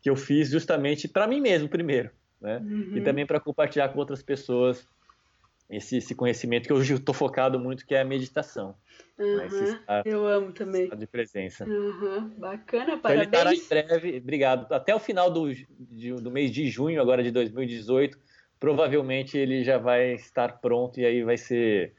que 0.03 0.11
eu 0.11 0.15
fiz 0.15 0.51
justamente 0.51 1.09
para 1.09 1.27
mim 1.27 1.41
mesmo 1.41 1.71
primeiro, 1.71 2.11
né? 2.39 2.59
Uhum. 2.59 2.99
e 2.99 3.01
também 3.01 3.25
para 3.25 3.41
compartilhar 3.41 3.89
com 3.89 3.99
outras 3.99 4.23
pessoas 4.23 4.87
esse, 5.71 5.97
esse, 5.97 6.15
conhecimento 6.15 6.67
que 6.67 6.73
hoje 6.73 6.93
eu 6.93 6.99
estou 6.99 7.15
focado 7.15 7.59
muito, 7.59 7.87
que 7.87 7.95
é 7.95 8.01
a 8.01 8.05
meditação. 8.05 8.75
Uhum. 9.19 9.79
Eu 10.05 10.27
amo 10.27 10.53
também. 10.53 10.89
de 10.89 11.07
presença. 11.07 11.65
Uhum. 11.65 12.29
Bacana, 12.37 12.99
parabéns. 12.99 13.29
Então 13.29 13.41
ele 13.43 13.55
estará 13.55 13.85
em 13.85 13.87
breve, 13.87 14.19
obrigado. 14.19 14.73
Até 14.73 14.93
o 14.95 14.99
final 14.99 15.31
do, 15.31 15.55
de, 15.55 16.13
do 16.15 16.31
mês 16.31 16.51
de 16.51 16.69
junho, 16.69 17.01
agora 17.01 17.23
de 17.23 17.31
2018, 17.31 18.19
provavelmente 18.59 19.39
ele 19.39 19.63
já 19.63 19.79
vai 19.79 20.15
estar 20.15 20.61
pronto 20.61 20.99
e 20.99 21.07
aí 21.07 21.23
vai 21.23 21.37
ser 21.37 21.95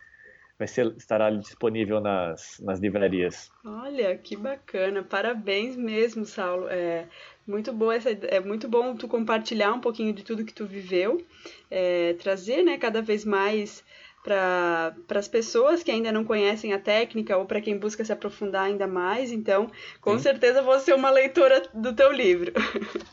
vai 0.62 0.68
ser, 0.68 0.94
estará 0.96 1.32
disponível 1.32 2.00
nas, 2.00 2.60
nas 2.60 2.80
livrarias. 2.80 3.50
Olha, 3.66 4.16
que 4.16 4.36
bacana. 4.36 5.02
Parabéns 5.02 5.76
mesmo, 5.76 6.24
Saulo. 6.24 6.68
É 6.70 7.08
muito 7.48 7.74
boa 7.74 7.96
essa, 7.96 8.12
é 8.12 8.40
muito 8.40 8.68
bom 8.70 8.96
tu 8.96 9.08
compartilhar 9.08 9.74
um 9.74 9.80
pouquinho 9.80 10.14
de 10.14 10.24
tudo 10.24 10.46
que 10.46 10.54
tu 10.54 10.68
viveu, 10.68 11.26
é, 11.70 12.14
trazer, 12.14 12.64
né, 12.64 12.78
cada 12.78 13.02
vez 13.02 13.26
mais 13.26 13.84
para 14.24 14.94
as 15.16 15.28
pessoas 15.28 15.82
que 15.82 15.90
ainda 15.90 16.12
não 16.12 16.24
conhecem 16.24 16.74
a 16.74 16.80
técnica 16.80 17.36
ou 17.36 17.46
para 17.46 17.60
quem 17.60 17.76
busca 17.76 18.06
se 18.06 18.14
aprofundar 18.14 18.66
ainda 18.66 18.86
mais. 18.86 19.32
Então, 19.32 19.72
com 20.00 20.16
Sim. 20.18 20.24
certeza 20.24 20.62
vou 20.62 20.80
ser 20.80 20.94
uma 20.94 21.10
leitora 21.10 21.64
do 21.74 21.92
teu 21.92 22.12
livro. 22.12 22.54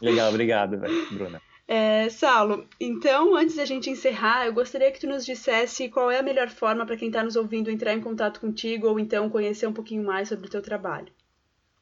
Legal, 0.02 0.28
obrigado, 0.28 0.78
Bruna. 1.10 1.40
É, 1.70 2.08
Saulo, 2.08 2.66
então, 2.80 3.36
antes 3.36 3.56
da 3.56 3.66
gente 3.66 3.90
encerrar, 3.90 4.46
eu 4.46 4.54
gostaria 4.54 4.90
que 4.90 4.98
tu 4.98 5.06
nos 5.06 5.26
dissesse 5.26 5.90
qual 5.90 6.10
é 6.10 6.18
a 6.18 6.22
melhor 6.22 6.48
forma 6.48 6.86
para 6.86 6.96
quem 6.96 7.08
está 7.08 7.22
nos 7.22 7.36
ouvindo 7.36 7.70
entrar 7.70 7.92
em 7.92 8.00
contato 8.00 8.40
contigo 8.40 8.88
ou 8.88 8.98
então 8.98 9.28
conhecer 9.28 9.66
um 9.66 9.72
pouquinho 9.74 10.02
mais 10.02 10.30
sobre 10.30 10.46
o 10.46 10.50
teu 10.50 10.62
trabalho. 10.62 11.12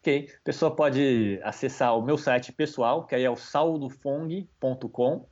Ok, 0.01 0.29
a 0.29 0.45
pessoa 0.45 0.75
pode 0.75 1.39
acessar 1.45 1.97
o 1.97 2.03
meu 2.03 2.19
site 2.19 2.53
pessoal, 2.53 3.07
que 3.07 3.15
aí 3.15 3.23
é 3.23 3.31
o 3.31 3.37
saudofong.com, 3.37 5.29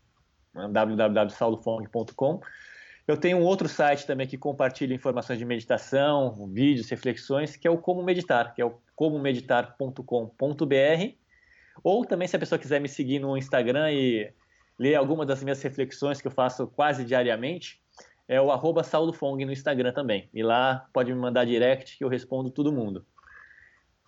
né, 0.55 0.69
www.saulofong.com. 0.69 2.41
Eu 3.09 3.17
tenho 3.17 3.39
um 3.39 3.43
outro 3.43 3.69
site 3.69 4.07
também 4.07 4.29
que 4.29 4.39
compartilha 4.39 4.95
informações 4.95 5.41
de 5.41 5.45
meditação, 5.45 6.49
vídeos, 6.53 6.89
reflexões, 6.89 7.57
que 7.57 7.67
é 7.67 7.71
o 7.71 7.77
Como 7.77 8.05
Meditar, 8.05 8.55
que 8.55 8.63
é 8.63 8.65
o 8.65 8.79
comomeditar.com.br. 8.95 10.05
Ou 11.83 12.05
também, 12.05 12.29
se 12.29 12.37
a 12.37 12.39
pessoa 12.39 12.57
quiser 12.57 12.81
me 12.81 12.89
seguir 12.89 13.19
no 13.19 13.37
Instagram 13.37 13.91
e 13.91 14.33
ler 14.79 14.95
algumas 14.95 15.27
das 15.27 15.43
minhas 15.43 15.63
reflexões 15.63 16.21
que 16.21 16.27
eu 16.27 16.33
faço 16.33 16.67
quase 16.67 17.05
diariamente, 17.05 17.81
é 18.27 18.41
o 18.41 18.51
arroba 18.51 18.83
Fong 18.83 19.45
no 19.45 19.53
Instagram 19.53 19.93
também. 19.93 20.29
E 20.33 20.43
lá 20.43 20.87
pode 20.93 21.13
me 21.13 21.19
mandar 21.19 21.45
direct 21.45 21.99
que 21.99 22.05
eu 22.05 22.09
respondo 22.09 22.51
todo 22.51 22.73
mundo. 22.73 23.05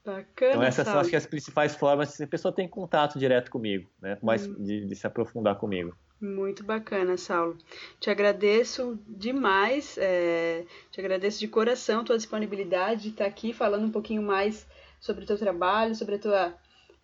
Bacana, 0.04 0.52
então 0.52 0.62
essas 0.62 0.86
são 0.86 1.00
acho 1.00 1.10
que 1.10 1.16
as 1.16 1.26
principais 1.26 1.74
formas 1.74 2.16
que 2.16 2.22
a 2.22 2.28
pessoa 2.28 2.54
tem 2.54 2.68
contato 2.68 3.18
direto 3.18 3.50
comigo, 3.50 3.90
né? 4.00 4.16
Mais 4.22 4.46
hum. 4.46 4.54
de, 4.62 4.86
de 4.86 4.94
se 4.94 5.04
aprofundar 5.04 5.56
comigo. 5.56 5.96
Muito 6.20 6.64
bacana, 6.64 7.16
Saulo. 7.16 7.58
Te 8.00 8.08
agradeço 8.08 8.98
demais, 9.06 9.98
é, 9.98 10.64
te 10.90 11.00
agradeço 11.00 11.40
de 11.40 11.48
coração 11.48 12.00
a 12.00 12.04
tua 12.04 12.16
disponibilidade 12.16 13.02
de 13.02 13.08
estar 13.10 13.26
aqui 13.26 13.52
falando 13.52 13.84
um 13.84 13.90
pouquinho 13.90 14.22
mais 14.22 14.66
sobre 15.00 15.24
o 15.24 15.26
teu 15.26 15.36
trabalho, 15.36 15.94
sobre 15.94 16.14
a 16.14 16.18
tua 16.18 16.54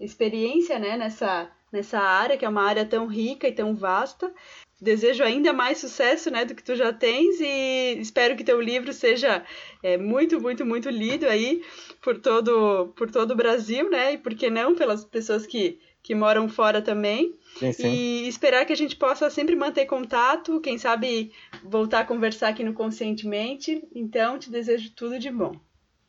experiência 0.00 0.78
né, 0.78 0.96
nessa, 0.96 1.50
nessa 1.72 1.98
área, 1.98 2.36
que 2.36 2.44
é 2.44 2.48
uma 2.48 2.62
área 2.62 2.84
tão 2.84 3.06
rica 3.06 3.48
e 3.48 3.52
tão 3.52 3.74
vasta. 3.74 4.32
Desejo 4.80 5.22
ainda 5.22 5.52
mais 5.52 5.78
sucesso 5.78 6.28
né, 6.30 6.44
do 6.44 6.54
que 6.54 6.62
tu 6.62 6.74
já 6.74 6.92
tens 6.92 7.40
e 7.40 7.98
espero 8.00 8.36
que 8.36 8.42
teu 8.42 8.60
livro 8.60 8.92
seja 8.92 9.44
é, 9.80 9.96
muito, 9.96 10.40
muito, 10.40 10.66
muito 10.66 10.90
lido 10.90 11.24
aí 11.26 11.62
por 12.02 12.18
todo, 12.18 12.92
por 12.96 13.08
todo 13.08 13.30
o 13.30 13.36
Brasil, 13.36 13.88
né? 13.88 14.14
E 14.14 14.18
por 14.18 14.34
que 14.34 14.50
não 14.50 14.74
pelas 14.74 15.04
pessoas 15.04 15.46
que, 15.46 15.78
que 16.02 16.16
moram 16.16 16.48
fora 16.48 16.82
também. 16.82 17.32
Sim, 17.60 17.72
sim. 17.72 17.88
E 17.88 18.28
esperar 18.28 18.66
que 18.66 18.72
a 18.72 18.76
gente 18.76 18.96
possa 18.96 19.30
sempre 19.30 19.54
manter 19.54 19.86
contato, 19.86 20.60
quem 20.60 20.76
sabe 20.76 21.30
voltar 21.62 22.00
a 22.00 22.04
conversar 22.04 22.48
aqui 22.48 22.64
no 22.64 22.74
Conscientemente. 22.74 23.86
Então, 23.94 24.36
te 24.36 24.50
desejo 24.50 24.90
tudo 24.96 25.16
de 25.16 25.30
bom. 25.30 25.54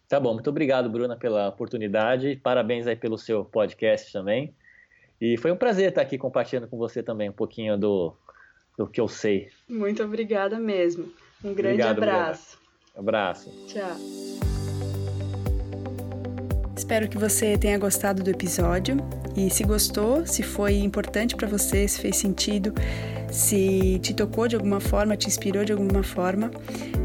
Tá 0.09 0.19
bom, 0.19 0.33
muito 0.33 0.49
obrigado, 0.49 0.89
Bruna, 0.89 1.15
pela 1.15 1.47
oportunidade. 1.47 2.39
Parabéns 2.41 2.87
aí 2.87 2.95
pelo 2.95 3.19
seu 3.19 3.45
podcast 3.45 4.11
também. 4.11 4.55
E 5.25 5.37
foi 5.37 5.53
um 5.53 5.55
prazer 5.55 5.87
estar 5.87 6.01
aqui 6.01 6.17
compartilhando 6.17 6.67
com 6.67 6.77
você 6.77 7.01
também 7.01 7.29
um 7.29 7.33
pouquinho 7.33 7.77
do, 7.77 8.13
do 8.77 8.85
que 8.85 8.99
eu 8.99 9.07
sei. 9.07 9.47
Muito 9.69 10.03
obrigada 10.03 10.59
mesmo. 10.59 11.05
Um 11.41 11.53
grande 11.53 11.81
obrigado, 11.81 11.97
abraço. 11.99 12.57
Bruna. 12.93 12.99
Abraço. 12.99 13.49
Tchau. 13.65 13.95
Espero 16.75 17.07
que 17.07 17.17
você 17.17 17.57
tenha 17.57 17.77
gostado 17.77 18.21
do 18.21 18.29
episódio 18.29 18.97
e 19.33 19.49
se 19.49 19.63
gostou, 19.63 20.25
se 20.27 20.43
foi 20.43 20.73
importante 20.79 21.37
para 21.37 21.47
você, 21.47 21.87
se 21.87 22.01
fez 22.01 22.17
sentido, 22.17 22.73
se 23.31 23.99
te 23.99 24.13
tocou 24.13 24.49
de 24.49 24.57
alguma 24.57 24.81
forma, 24.81 25.15
te 25.15 25.27
inspirou 25.27 25.63
de 25.63 25.71
alguma 25.71 26.03
forma, 26.03 26.51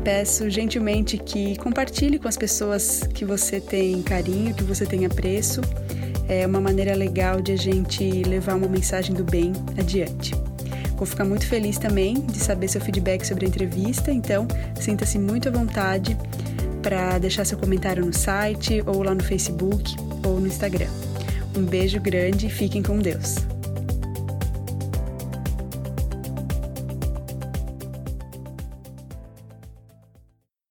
peço 0.03 0.51
gentilmente 0.51 1.19
que 1.19 1.57
compartilhe 1.59 2.19
com 2.19 2.27
as 2.27 2.37
pessoas 2.37 3.07
que 3.15 3.25
você 3.25 3.61
tem 3.61 4.03
carinho, 4.03 4.53
que 4.57 4.65
você 4.65 4.85
tem 4.85 5.07
apreço. 5.07 5.61
É 6.29 6.47
uma 6.47 6.61
maneira 6.61 6.95
legal 6.95 7.41
de 7.41 7.53
a 7.53 7.57
gente 7.57 8.23
levar 8.23 8.55
uma 8.55 8.69
mensagem 8.69 9.15
do 9.15 9.25
bem 9.25 9.53
adiante. 9.79 10.35
Vou 10.97 11.07
ficar 11.07 11.25
muito 11.25 11.47
feliz 11.47 11.79
também 11.79 12.21
de 12.21 12.39
saber 12.39 12.69
seu 12.69 12.81
feedback 12.81 13.25
sobre 13.25 13.47
a 13.47 13.49
entrevista, 13.49 14.13
então 14.13 14.47
sinta-se 14.79 15.19
muito 15.19 15.49
à 15.49 15.53
vontade 15.53 16.17
para 16.83 17.19
deixar 17.19 17.45
seu 17.45 17.57
comentário 17.57 18.05
no 18.05 18.13
site 18.13 18.83
ou 18.85 19.03
lá 19.03 19.15
no 19.15 19.23
Facebook 19.23 19.97
ou 20.27 20.41
no 20.41 20.47
Instagram. 20.47 20.89
Um 21.57 21.63
beijo 21.63 22.01
grande 22.01 22.47
e 22.47 22.51
fiquem 22.51 22.83
com 22.83 22.99
Deus. 22.99 23.58